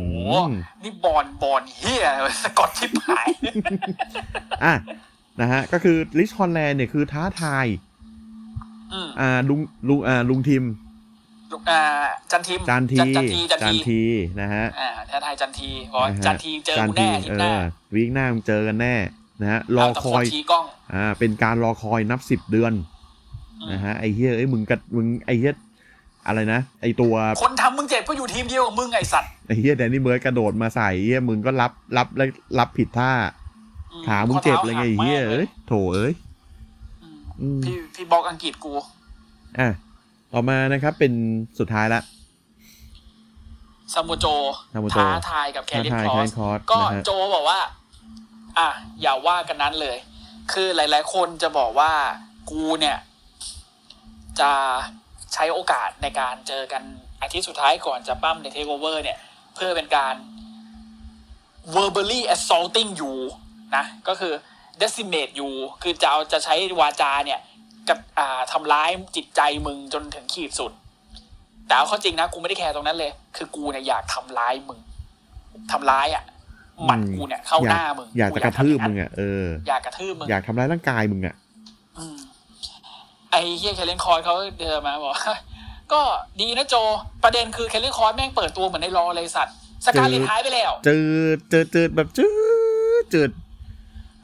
[0.49, 0.51] ม
[0.83, 3.29] นี่ Bond Bond เหี้ย Scottish ชิบหาย
[4.65, 4.75] อะ
[5.41, 7.67] นะฮะ ก็คือลิชฮอลแลนด์เนี่ยคือท้าทาย
[8.93, 10.90] อืมอ่าลุงลุงอ่าลุงทิมลูกอ่า
[12.31, 14.03] จันทิมจานทีจันทีจันจานทีที
[14.41, 17.55] นะฮะอ่าท้าทายจันทีเพราะนะฮะจันทีเจอกูแน่อาทิตเอย์หน้า
[17.91, 18.95] อวีคหน้ามึงเจอกันแน่
[19.41, 22.73] นะฮะรอเาแต่คอยนทีกล้องอ่าเป็นการรอคอยนับสิบเดือน
[23.61, 25.55] อืมนะฮะไอ้เฮียเอ้ยมึงกัดมึงไอ้เฮีย
[26.27, 32.29] อะไรนะไอ้ตัวคนทำมึงเจ็บก็อยู่ทีมเดียวกับมึงไอสัตว์ไอ้เฮียแดนนี่เบิร์ดกระโดดมาใส่เฮียมึงก็รับรับแล้ว
[32.59, 33.13] รับผิดท่า
[33.93, 36.13] อืขามึงเจ็บเลยไงไอ้เฮียข้อท้าหักมากเอ้ยโถเอ้ย
[37.03, 38.73] อืมอืมพี่พี่บอกอังกฤษกู
[39.61, 39.71] อะ
[40.33, 41.13] ต่อมานะครับเป็น
[41.59, 42.03] สุดท้ายละ
[43.93, 44.27] ซามูโจ
[44.75, 47.61] ซามูโจท้าทายกับแคลรินท้าคทายอแคลริสนคอร์สก็นะฮะโจบอกว่า
[48.59, 48.69] อะ
[49.01, 49.97] อย่าว่ากันนั้นเลย
[50.53, 51.93] คือหลาย ๆ คนจะบอกว่า
[52.51, 52.99] กูเนี่ย
[54.41, 54.53] จะ
[55.35, 56.83] ใช้โอกาสในการเจอกัน
[57.23, 59.19] อาทิตย์สุดท้ายก่อนจะปั้มในเทคโอเวอร์เนี่ย
[59.55, 60.15] เพื่อเป็นการ
[61.75, 63.15] verbally assaulting you
[63.77, 64.33] นะ ก็คือ
[64.81, 65.51] decimate you
[65.83, 67.41] คือจะเอาจะใช้วาจาเนี่ย
[67.89, 70.73] กับอ่าทำร้ายจิตใจมึงจนถึงขีดสุด
[71.67, 74.79] แต่เอาเข้าจริงนะกูไม่ได้แคร์ตรงนั้นเลย คือกูเนี่ยอยากทำร้ายมึง
[75.73, 76.25] ทำร้ายอะ
[76.85, 81.35] หมัดกูเนี่ยเข้าหน้ามึงอยากจะกระทืบมึงอะอะเอออยากกระทืบมึงอยากทำร้ายร่างกายมึงอะ
[81.99, 82.19] อืม
[83.31, 85.15] ไอ้เฮียเคลเลนคอร์ดเขาเดินมาบอก
[85.93, 86.01] ก็
[86.41, 86.75] ดีนะโจ
[87.25, 89.57] ประเด็นคือ Karrion Kross แม่งเปิดตัวเหมือนใน Raw เลยสัตว์
[89.87, 91.07] Scarlett หายไปแล้ว เจอ
[91.51, 92.27] เจอเจอแบบจื
[93.03, 93.31] ดจืด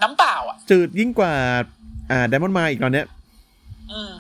[0.03, 1.33] น้ำเปล่าอะจืดยิ่งกว่า
[2.11, 3.07] อ่า Diamond Mine อีกตอนเนี้ย
[3.93, 4.13] อืม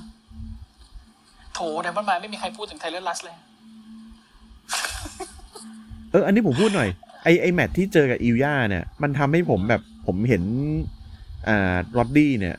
[1.54, 3.36] โถแต่มันมาไม่มีใครพูดถึง Tyler Rust เลย
[6.10, 6.88] เออ อันนี้ผมพูดหน่อย
[7.24, 10.42] ไอไอ match ที่เจอกับ Ilja เนี่ย มันทำให้ผมแบบผมเห็น
[11.48, 12.56] อ่ารอดดี้เนี่ย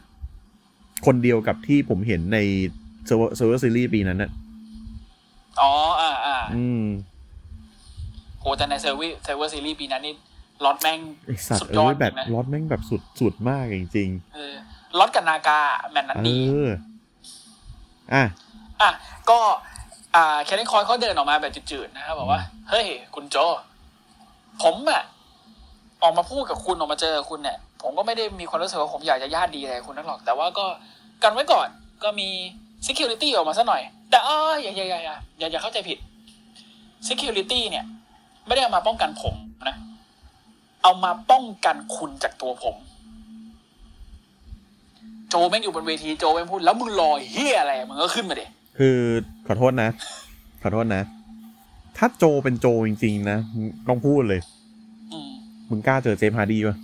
[1.06, 2.38] คนเดียวกับที่ผมเห็นใน
[3.06, 4.32] เซอร์เซอร์ซีรีส์ปีนั้นน่ะ
[5.62, 6.84] อ๋อ อ่าอ่าอืม
[8.40, 10.16] โหแต่ในเซอร์วิเซอร์เวอร์ซีรีส์ปีนั้นนี่
[10.66, 14.54] ล็อตแม่งไอสัตสุว์ดเอยออดแบบนะรอดแม่งแบบสุดสุดมากจริงเออ
[15.00, 15.60] ล็อตกับนากา
[15.92, 16.68] แมนนั้นๆเอดี อ
[18.14, 18.24] อะ
[18.82, 18.90] อะ
[19.30, 19.40] ก็
[20.16, 23.38] อ่าแคนนคอยเขาเดินออกมาแบบจืดๆนะครับบอกว่า เฮ้ย คุณโจ
[24.64, 25.04] ผมอะ
[26.04, 30.66] ออกมาพูดกับคุณออกมาเจอคุณเนี่ย ผมก็ไม่ได้มีความรู้สึกว่าผมอยากจะญาติดีอะไรคุณนักหรอก แต่ว่าก็
[31.24, 31.68] กันไว้ก่อน
[32.04, 32.30] ก็มี
[32.88, 35.98] security ออกมาสักหน่อย แต่อ้ออย่าอย่าอย่าอย่าอย่าอย่าเข้าใจผิด
[37.08, 37.86] security เนี่ย
[38.48, 39.36] ไม่ได้เอามาป้องกันผม
[39.70, 39.78] นะ
[40.84, 42.76] เอามาป้องกันคุณจากตัวผม
[45.30, 48.46] โจแม่งอยู่บนเวทีโจแม่งพูดแล้วมึงรอเฮียอะไรมึงก็ขึ้นมาเด็
[48.78, 48.98] คือ
[49.48, 49.90] ขอโทษนะ
[50.62, 51.04] ขอโทษนะ
[51.98, 54.42] ถ้าโจเป็นโจจริงๆนะมึงต้องพูดเลย
[55.12, 55.32] อืม
[55.70, 56.78] มึงกล้าเจอ Jeff Hardy ปะ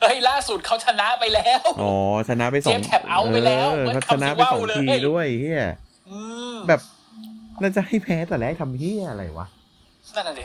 [0.00, 1.94] เฮ้ยล่าสุดเขาชนะไปแล้ว อ๋อ
[2.28, 5.64] ชนะไปสองเจมส์ tap out ไปแล้วเออเหมือนเขาชนะไปสองทำสิว่าวเลยทีด้วยเฮีย
[6.10, 6.18] อื
[6.54, 6.80] มแบบ
[7.62, 9.46] น่าจะให้แพ้แต่แรกทำเฮียอะไรวะ
[10.14, 10.44] นั่นน่ะดิ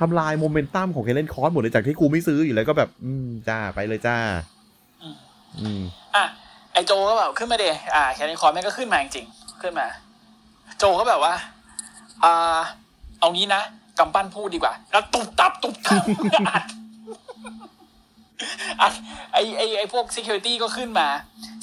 [0.00, 4.16] ทำลายโมเมนตัมของ Karrion Kross หมดเลยจากที่กูไม่ซื้ออยู่แล้วก็แบบ อืมจ้าไปเลยจ้า
[5.02, 5.14] อืม
[5.60, 5.82] อืม
[6.14, 6.24] อะ
[6.72, 9.86] ไอโจก็แบบขึ้นมาเดอ่า Karrion Kross แม่งก็ขึ้นมาจริงๆขึ้นมา
[10.78, 11.34] โจก็แบบว่า
[12.24, 12.60] อ่า
[13.20, 13.62] เอางี้นะ
[13.98, 16.02] กำปั้นพูดดีกว่า แล้วตุบตับตุบตับ
[16.50, 16.64] อัด
[18.80, 18.92] อัด
[19.32, 21.08] ไอไอไอพวก security ก็ขึ้นมา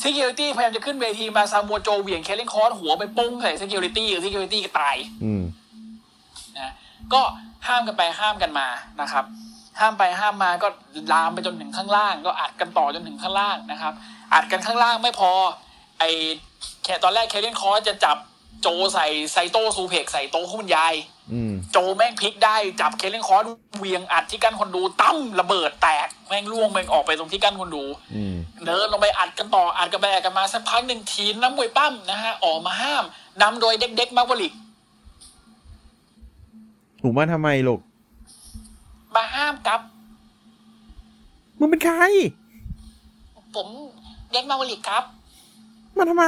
[0.03, 5.66] security พยายามจะขึ้นเวทีมาซามัวโจเหวี่ยง Karrion Kross หัวไปโป้งใส่ security security ก็ตาย อืมนะ
[7.13, 7.21] ก็
[7.67, 8.67] ห้ามกันไปห้ามกันมา
[9.01, 9.25] นะครับ
[9.79, 10.67] ห้ามไปห้ามมาก็
[11.13, 13.93] ลามไปจนถึงข้างล่าง ก็อัดกันต่อจนถึงข้างล่างนะครับ
[14.33, 15.31] อัดกันข้างล่างไม่พอ
[15.99, 16.03] ไอ
[16.83, 18.17] แค่ตอนแรก Karrion Kross จะจับ
[18.61, 20.95] โจใส่ไซโต้ suplex ใส่โต๊ะคุณยาย
[21.33, 23.43] อืมโจแม่งพลิกได้จับ Karrion Kross
[23.77, 27.83] เหวี่ยงอัดที่กั้นคนดูตั้มระเบิดแตกแม่งร่วงแม่งออกไปตรงที่กั้นคนดู
[28.15, 28.35] อืม
[28.65, 33.03] เดินลงไปอัดกันต่ออัดกันไปอัดกันมาสักพักหนึ่งทีมนักมวยปล้ำนะฮะออกมาห้าม
[33.41, 34.53] นำโดยเด็กๆมากวลิก
[37.01, 37.79] ถูกมาทำไมลูก
[39.15, 39.79] มาห้ามกับ
[41.59, 41.97] มึงเป็นใคร
[43.55, 43.67] ผม
[44.31, 45.03] เด็กมาวลิกครับ
[45.97, 46.25] มาทำไม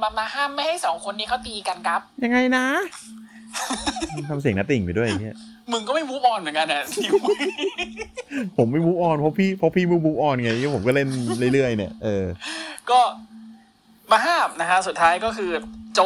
[0.00, 2.66] มามาห้ามไม่ให้สองคนนี้เขาตีกันครับ ยังไงนะ
[4.28, 5.36] ทำเสียงนัตติ่งไปด้วยไอ้เฮีย
[5.72, 6.84] มึงก็ไม่มูฟออนเหมือนกันอะ
[8.56, 11.08] ผมไม่มูฟออนเพราะพี่เพราะพี่มูฟออนไงผมก็เล่น
[11.54, 12.24] เรื่อยๆเนี่ยเออ
[12.90, 13.00] ก็
[14.10, 15.50] มาห้ามนะฮะ สุดท้ายก็คือ
[15.94, 16.00] โจ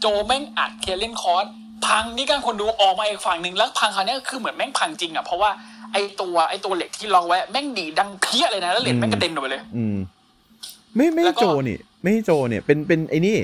[0.00, 1.46] โจแม่งอัด Karrion Kross
[1.86, 5.50] พังที่กั้นคนดูออกมาอีกฝั่งหนึ่งแล้วพังคราวนี้ก็คือเหมือนแม่งพังจริงอะเพราะว่า
[5.92, 9.96] ไอตัวไอตัวเหล็กที่ล็อกไว้แม่งดีดดังเพี้ยเลยนะแล้วเหล็กแม่งกระเด็นออกไปเลย อืม
[10.96, 13.36] ไม่ไม่แล้วก็โจนี่ ไม่ให้โจเนี่ยเป็นเป็นไอ้นี่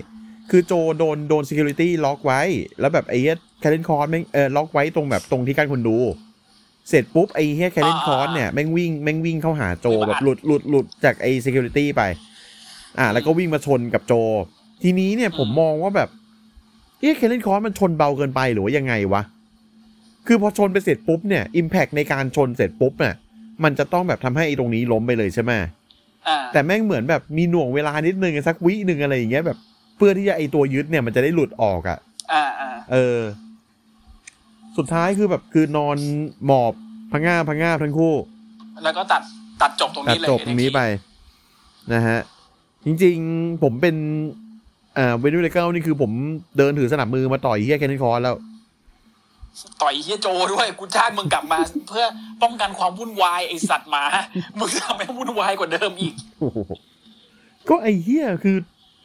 [0.51, 2.41] คือโจโดนโดน security ล็อกไว้
[2.81, 5.97] แล้วแบบไอ้เหี้ย Karrion Kross แม่งเออล็อกไว้ตรงแบบตรงที่กั้นคนดู
[6.89, 12.03] เสร็จปุ๊บไอ้เหี้ย Karrion Kross เนี่ยแม่งวิ่งแม่งวิ่งเข้าหาโจแบบหลุดหลุดหลุดจากไอ้ security ไป
[12.99, 14.13] อ่า แล้วก็วิ่งมาชนกับโจ
[14.83, 16.09] ทีนี้เนี่ยผมมองว่าแบบ
[17.01, 19.23] เอ๊ะแคลนคอร์สมันชนเบาเกินไปหรือว่ายังไงวะ
[20.27, 23.15] คือพอชนไปเสร็จปุ๊บเนี่ยอิมแพกในการชนเสร็จปุ๊บเนี่ย
[23.65, 25.53] มันจะต้องแบบทำให้ไอ้ตรงนี้ล้มไปเลยใช่ไหม
[26.29, 29.59] อ่าแต่แม่งเหมือนแบบมีหน่วงเวลานิดนึงสักวิหนึ่งอะไรอย่างเงี้ยแบบ
[29.97, 31.99] เพื่อที่จะไอตัวยึดเนี่ยมันจะได้หลุดออกอะ่ะ
[32.33, 33.19] อ่าอ่าเออ
[34.77, 35.97] สุดท้ายคือแบบคือนอน
[36.47, 36.73] หมอบ
[37.13, 38.15] พังงาบพังงาบทั้งคู่
[38.85, 39.23] แล้วก็ตัด
[39.63, 40.81] ตัดจบตรงตัดนี้เลยจบตรงนี้ไป
[41.93, 42.19] นะฮะ
[42.85, 43.97] จริง ๆ ผมเป็น
[44.99, 46.11] อ่า William Regal นี่คือผม
[46.59, 48.37] เดินถือสนับมือมาต่อยเหี้ย Karrion Kross แล้ว
[49.83, 52.07] ต่อยเฮียโจด้วยกูจ้างมึงกลับมา เพื่อ
[52.43, 54.05] ป้องกันความวุ่นวายไอสัตว์หมา
[54.59, 56.59] มึงทำให้วุ่นวายกว่าเดิมอีกโอ้โห
[57.69, 58.57] ก็ไอ้เหี้ยคือ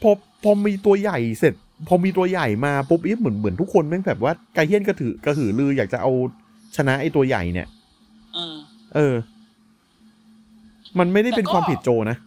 [0.01, 0.11] พอ
[0.43, 1.53] พอมีตัวใหญ่เสร็จ
[1.87, 6.11] พอมีตัวใหญ่มาปุ๊บเอ๊ะเหมือนเหมือนทุกคนแม่งแบบว่ากระเหี้ยนกระหือกระหือรืออยากจะเอา
[6.75, 7.67] ชนะไอ้ตัวใหญ่เนี่ย
[8.35, 8.55] อืม
[8.95, 9.15] เออ
[10.99, 12.17] มันไม่ได้เป็นแต่ก็ความผิดโจนะ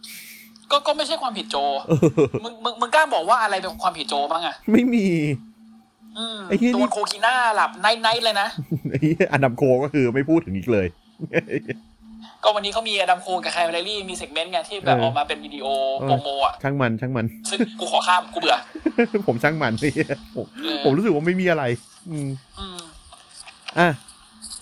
[0.71, 1.55] ก็ก็ไม่ใช่ความผิดโจ
[1.87, 1.99] เออ
[2.43, 5.05] มึงมึงมึงกล้าบอกว่าอะไรเป็นความผิดโจบ้างอะไม่มี
[6.17, 8.47] อืมไอ้เหี้ยนี่โดน Coquina หลับ night night เลยนะ
[8.89, 10.87] ไอ้เหี้ยอันดับโคก็คือไม่พูดถึงอีกเลย
[12.43, 15.67] ก็วันนี้เขามี Adam Cole กับ Kyle O'Reilly มี segment ไงที่แบบเออออกมาเป็นวิดีโอ
[15.99, 18.55] เออ promo อะช่างมันช่างมัน ซึ่งกูขอข้ามกูเบื่อ
[19.27, 21.63] ผมช่างมันไอ้เหี้ยผมเออผมรู้สึกว่าไม่มีอะไร
[22.09, 22.79] อืมอืม
[23.79, 23.89] อะ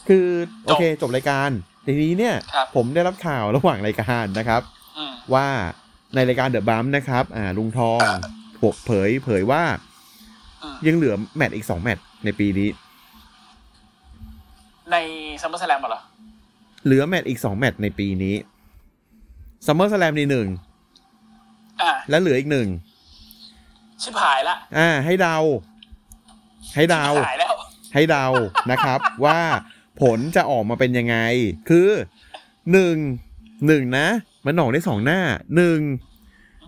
[0.07, 0.25] คือ
[0.69, 1.49] จบโอเคจบรายการ
[1.85, 4.61] ทีนี้เนี่ยครับผมได้รับข่าวระหว่างรายการนะครับ
[4.97, 5.47] อืมว่า
[6.15, 7.99] ในรายการ The Bump นะครับอ่าลุงทอง
[8.85, 9.63] เผยเผยว่า
[10.63, 12.69] อืมยังเหลือ match อีกสอง match ในปีนี้
[14.91, 14.95] ใน
[15.41, 16.01] SummerSlam เหรอ
[16.85, 18.35] เหลือ match อีกสอง match ในปีนี้
[19.65, 20.47] SummerSlam นี่หนึ่ง
[21.81, 22.67] อะและเหลืออีกหนึ่ง
[24.01, 25.37] ชิบหายละอ่า ให้เดา
[26.75, 27.53] ให้เดาชิบหายแล้ว
[27.93, 28.25] ให้เดา
[28.71, 29.39] นะครับ ว่า
[30.01, 31.17] ผลจะออกมาเป็นยังไง
[31.69, 31.89] คือ
[32.71, 32.95] หนึ่ง
[33.67, 34.07] หนึ่งนะ
[34.45, 35.19] มันออกได้สองหน้า
[35.55, 35.79] หนึ่ง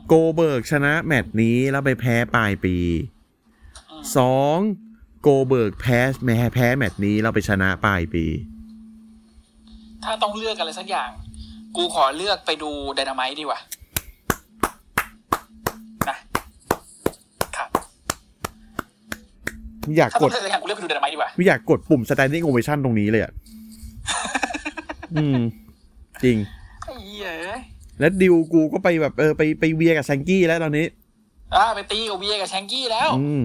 [0.07, 2.77] Goldberg ชนะ match นี้แล้วไปแพ้ปลายปี
[3.91, 4.57] อืมสอง
[5.21, 8.25] Goldberg แพ้แพ้แพ้ match นี้แล้วไปชนะปลายปี
[10.03, 11.09] ถ้าต้องเลือกอะไรสักอย่าง
[11.75, 13.59] กกูขอเลือกไปดูไดนาไมต์ดีกว่า
[16.09, 16.17] นะ
[17.57, 17.69] ครับ
[19.97, 23.31] อยากถ้ากต้อดงเลือกอะไรอย่างกูเลือกไปดูไดนาไมต์ดีกว่าอยากกดปุ่ม standing ovation ตรงนี้เลยอะ
[25.13, 25.37] อืม
[26.23, 26.37] จริง
[26.85, 27.61] ไอ้เหี้ยเอ้ย
[27.99, 30.85] แล้วดิวกูก็ไปแบบเออไปไปเวียกับแซงกี้แล้วตอนนี้
[31.55, 33.41] อ่าไปตีกับเบียร์กับแชงกี้แล้ว อืม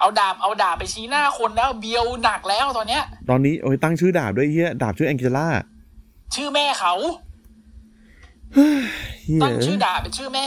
[0.00, 5.48] เอาดาบเอาดาบไปชี้หน้าคนแล้วเบียวหนักแล้วตอนเนี้ย ตอนนี้โอ้ยตั้งชื่อดาบด้วยเฮียดาบชื่อแองเจล่า
[6.34, 6.94] ชื่อแม่เขา
[8.54, 10.46] เฮียตั้งชื่อดาบเป็นชื่อแม่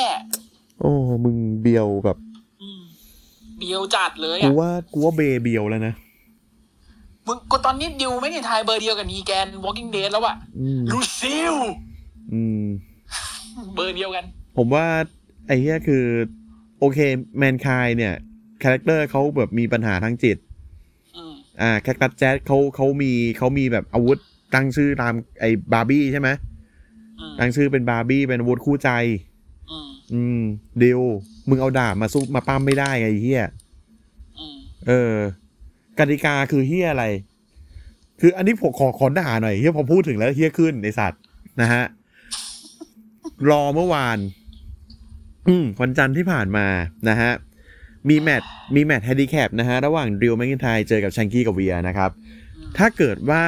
[0.80, 0.92] โอ้
[1.24, 2.18] มึงเบียวแบบ
[2.62, 2.82] อืม
[3.58, 5.94] เบียวจัดเลยกูอะว่ากูว่าเบเบียวแล้วนะ
[7.28, 11.56] มึงก็ตอนนี้ดิวไม่ได้ทายเบอร์เดียวกับ Negan Walking Dead แล้วอะอืม Lucille
[12.32, 12.64] อืม
[13.74, 14.26] เบอร์เดียวกัน
[14.58, 14.86] ผมว่า
[15.48, 16.04] ไอ้เหี้ยคือ
[16.80, 17.00] โอเค
[17.38, 18.14] Mankind เนี่ย
[18.64, 20.38] character เขาแบบมีปัญหาทางจิต
[21.16, 24.18] อืมอ่า Cactus Jack เขาเขามีเขามีแบบอาวุธ
[24.54, 26.30] ตั้งชื่อตามไอ้บาร์บี้ใช่ไหม
[27.20, 28.90] อืมตั้งชื่อเป็นบาร์บี้เป็นอาวุธคู่ใจ
[29.72, 30.40] อืมอืม
[30.82, 31.02] ดิว
[31.50, 33.46] มึงเอาดาบมาสู้มาปั้มไม่ได้ไงไอ้เฮีย
[34.40, 34.56] อืม
[34.88, 35.14] เออ
[36.00, 37.06] กติกาคือเฮียอะไร
[38.22, 41.22] คืออันนี้ผมขอขอด่าหน่อยเฮียพอพูดถึงแล้วเฮียขึ้นในสัตว์
[41.62, 41.84] นะฮะ
[43.50, 44.18] รอเมื่อวาน
[45.48, 46.68] อืมวันจันทร์ที่ผ่านมา
[47.10, 47.32] นะฮะ
[48.10, 52.12] มีแมตช์มีแมตช์แฮนดิแคปนะฮะระหว่าง Drew McIntyre เจอกับแชงกี้กับเวียนะครับ
[52.78, 53.44] ถ้าเกิดว่า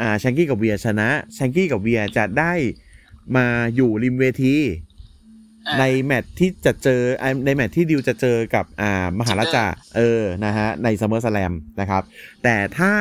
[0.00, 2.52] อ่าแชงกี้กับเวียชนะแชงกี้กับเวียจะได้
[3.36, 3.46] มา
[3.76, 4.56] อยู่ริมเวที
[5.66, 9.64] อะในแมตช์ที่จะเจออ่าในแมตช์ที่ดิวจะเจอกับอ่ามหาราชา
[9.96, 12.02] เออนะฮะใน SummerSlam นะครับ
[12.44, 12.92] แต่ถ้า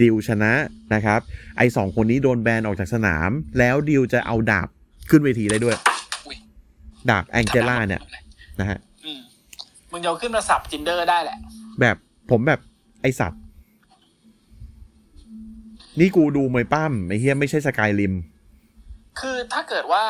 [0.00, 0.52] ดิวชนะ
[0.94, 1.20] นะครับ
[1.56, 4.68] ไอสองคนนี้โดนแบนออกจากสนาม แล้วดิวจะเอาดาบ
[5.10, 5.76] ขึ้นเวทีได้ด้วย
[6.26, 6.36] อุ๊ย
[7.10, 8.02] ดาบแองเจล่าเนี่ย
[8.60, 9.20] นะฮะอืม
[9.90, 11.38] มึงจะเอาขึ้นมาสับจินเดอร์ได้แหละ
[11.80, 11.96] แบบ
[12.30, 12.60] ผมแบบ
[13.02, 13.42] ไอสัตว์
[16.00, 18.14] นี่กูดูมวยปั้มไอเฮียไม่ใช่สกายริม
[19.20, 20.04] คือถ้าเกิดว่า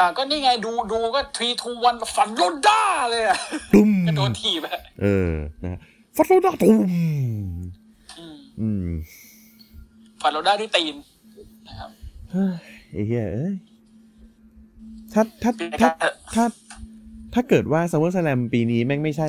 [0.00, 3.38] อ่าก็นี่ไงดูดูก็ทรีทูวันฟันโรด้าเลยอะ
[3.74, 5.32] ตุ้มกระโดดถีบอะเออ
[5.62, 5.80] นะฮะ
[6.16, 6.88] ฟัดโลดาตุ้ม
[8.18, 8.86] อืมอืม
[10.22, 10.94] ฟันโรด้าด้วยตีน
[11.66, 11.90] นะครับ
[12.30, 12.52] เฮ้ย
[12.92, 13.54] ไอ้เหี้ยเอ้ย
[15.14, 16.44] ถ้าถ้าเป็นถ้าการถ้า
[17.34, 19.28] ถ้าเกิดว่า SummerSlam ปีนี้แม่งไม่ใช่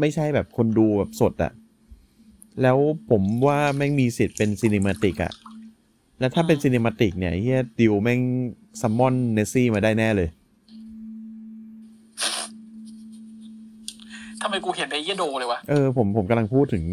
[0.00, 1.52] ไม่ใช่แบบคนดูแบบสดอะ
[2.62, 2.78] แล้ว
[3.10, 5.32] ผมว่าแม่งมีสิทธิ์เป็น cinematic อะ
[6.20, 8.20] แล้วถ้าเป็น cinematic เนี่ยเฮียดิวแม่ง
[8.80, 10.28] summon Nessie มาได้แน่เลย
[14.42, 16.84] ทำไมกูเห็นไปเยโดเลยวะ เออผมผมกำลังพูดถึง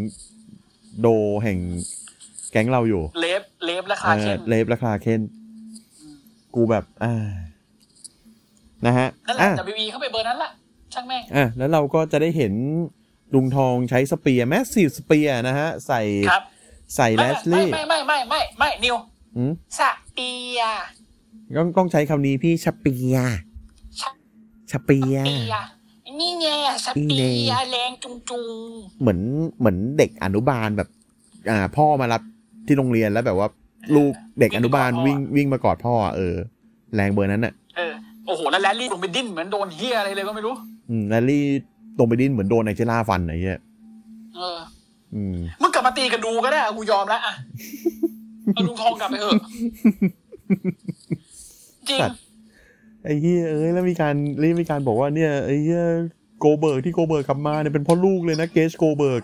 [1.02, 1.08] โด
[1.44, 1.58] แห่ง
[2.52, 5.22] แก๊งเราอยู่ เลฟเลฟและคาเคนเออเลฟราคาเคน
[6.56, 7.14] กูแบบ อ่า
[8.86, 10.52] นะฮะนั่นแหละอะแต่บีบีเข้าไปเบอร์นั้นละ
[10.94, 12.54] ช่างแม่งอะแล้วเราก็จะได้เห็น
[13.34, 16.44] ลุงทองใช้สเปียร์แมสซีฟสเปียร์นะฮะ ใส่ครับ
[16.96, 18.96] ใส่แลไม่สลี่ไม่ไม่ไม่ไม่ไม่นิว
[19.38, 19.82] อืมส
[20.14, 20.62] เปีย
[21.58, 23.38] ต้องต้องใช้คำนี้พี่ชเปียร์
[24.00, 24.04] ช
[24.72, 25.56] ชเปียร์เปีย
[26.20, 26.48] นี่ไง
[26.86, 27.20] สเปี
[27.50, 28.72] ยแรงจุงจุง
[29.02, 29.20] เหมือน
[29.60, 30.90] เหมือนเด็กอนุบาลแบบ
[31.50, 32.22] อ่า พ่อมารับ
[32.68, 33.48] ที่โรงเรียนแล้วแบบว่า
[33.96, 36.36] ลูกเด็กอนุบาลวิ่งวิ่งมากอดพ่ออะเออ
[36.96, 37.94] แรงเบอร์นั้นน่ะเออ
[38.26, 40.54] โอ้โห แล้วแรลลี่ลงไปดิ้นเหมือนโดนเฮียอะไรเลยก็ไม่รู้
[40.90, 41.44] อืมแลลี่
[41.98, 43.60] ตรงไปดิ้นเหมือนโดนไอเจล่าฟันไอ้เหี้ย
[44.36, 44.58] เออ
[45.16, 47.34] อืมมึงกลับมาตีกันดูก็ได้กูยอมแล้วอะ
[48.54, 49.42] เอาลุงทองกลับไปเถอะ
[51.90, 52.20] จริงสัตว์
[53.04, 55.84] ไอ้เหี้ยเอ้ยแล้วมีการแล้วมีการบอกว่าเนี่ยไอ้เหี้ย
[56.40, 59.24] Goldberg ที่ Goldberg กลับมาเนี่ยเป็นพ่อลูกเลยนะ Gage Goldberg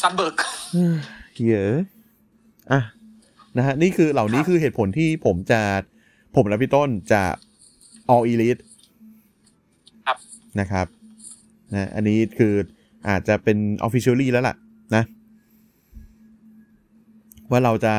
[0.00, 0.36] ซันเบิร์ก
[1.34, 1.82] เหี้ยเอ้ย
[2.72, 2.80] อะ
[3.58, 5.60] นะฮะนี่คือเหล่านี้คือเหตุผลที่ผมจะ
[6.36, 7.22] ผมและพี่ต้นจะ
[8.14, 8.62] all elite
[10.06, 10.16] ครับ
[10.60, 10.86] นะครับ
[11.72, 12.54] นะอันนี้คือ
[13.08, 14.56] อาจจะเป็น officially แล้วล่ะ
[14.94, 15.04] นะ
[17.50, 17.94] ว่าเราจะ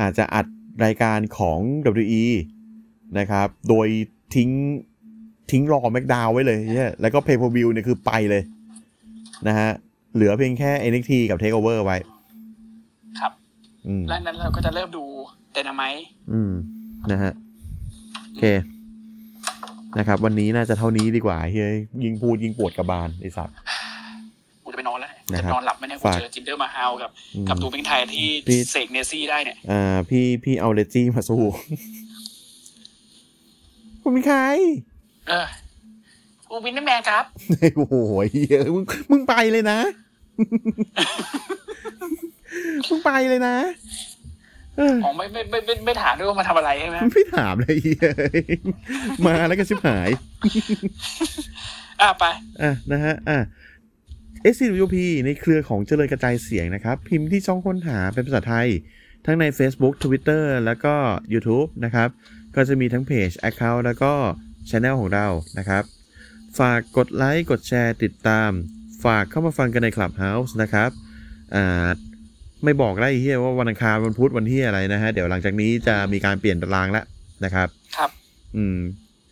[0.00, 0.46] อาจจะอัด
[0.84, 1.58] รายการของ
[2.02, 2.24] WE
[3.18, 3.88] นะครับ โดย
[4.34, 4.50] ทิ้ง
[5.50, 8.42] ทิ้งรอแม็กดาวไว้เลยเนี่ยแล้วก็ pay per view เนี่ยคือไปเลย
[9.48, 9.70] นะฮะ
[10.14, 11.96] เหลือเพียงแค่ NXT กับ Takeover ไว้
[13.20, 13.45] ครับอืม
[14.08, 15.04] และนั้นเราก็จะเริ่มดู
[15.52, 16.52] เดนาไมต์อืม
[17.12, 17.32] นะฮะ
[18.24, 18.44] โอเค
[19.98, 23.56] นะครับ วันนี้น่าจะเท่านี้ดีกว่าเฮ้ยยิงพูดยิงปวดกระบาลไอ้สัตว์
[24.64, 31.42] กูจะไปนอนแล้วนะจะครับนอนหลับไหมเนี่ยกูฝากเจอจินเดอร์มาฮาวกับอืมกับตูปิงไทยที่พี่เสกเนซี่ได้เนี่ยอ่าพี่พี่เอาเลจี้มาสู้
[34.02, 34.40] คุณเป็นใคร
[35.28, 35.46] เออ
[36.48, 37.24] กูวินเนอร์แมนครับ
[37.76, 37.94] โอ้โห
[38.32, 39.78] เหี้ยมึงมึงไปเลยนะ
[42.88, 43.56] มึงไปเลยนะ
[44.76, 48.10] เอออ๋อไม่ไม่ไม่ไม่ไม่ถามด้วยว่ามาทำอะไรใช่ไหมไม่ถามเลยเหี้ย
[49.26, 50.10] มาแล้วก็ชิบหาย
[52.00, 52.24] อะไป
[52.62, 53.38] อะนะฮะ อะ
[54.52, 54.96] SCWP
[55.26, 58.68] ในเครือของเจริญกระจายเสียงนะครับ พิมพ์ที่ช่องค้นหาเป็นภาษาไทย
[59.26, 60.94] ทั้งใน Facebook Twitter แล้วก็
[61.32, 62.08] YouTube นะครับ
[62.56, 64.12] ก็จะมีทั้งเพจ Account แล้วก็
[64.70, 65.26] ช anel ของเรา
[65.58, 65.84] นะครับ
[66.58, 68.50] ฝากกดไลค์ กดแชร์ติดตาม
[69.04, 70.90] ฝากเข้ามาฟังกันใน Clubhouse นะครับ
[71.54, 71.88] อ่า
[72.66, 77.04] ไม่บอกได้เฮียว่าวันอังคารวันพุธวันที่อะไรนะฮะ เดี๋ยวหลังจากนี้จะมีการเปลี่ยนตารางแล้ว
[77.44, 78.10] นะครับ ครับ
[78.56, 78.78] อืม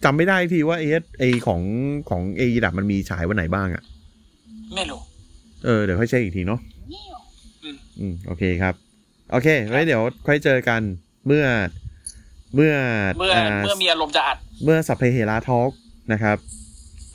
[0.04, 1.62] จำไม่ได้ทีว่าเอสไอของ
[2.10, 3.82] ของเอดับมันมีฉายวันไหนบ้างอะ่ะ
[4.74, 5.00] ไม่รู้
[5.64, 6.60] เออเดี๋ยวค่อยเช็คอีกทีเนาะ
[7.62, 8.74] อืมอืมโอเคครับ
[9.32, 10.80] โอเคไว้เดี๋ยวค่อยเจอกัน
[11.26, 11.44] เมื่อ
[12.54, 12.74] เมื่อ
[13.18, 15.70] เมื่อเมื่อมีอารมณ์จะอัด เมื่อสัพเพเหราทอล์ก
[16.12, 16.36] นะครับ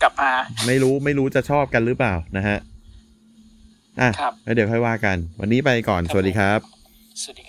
[0.01, 0.31] กลับมา
[0.67, 2.57] ไม่รู้ไม่รู้จะชอบกันหรือเปล่านะฮะ
[4.01, 6.59] อะครับแล้วเดี๋ยวค่อยว่ากัน วันนี้ไปก่อนครับสวัสดีครับ
[7.23, 7.43] สวัสดี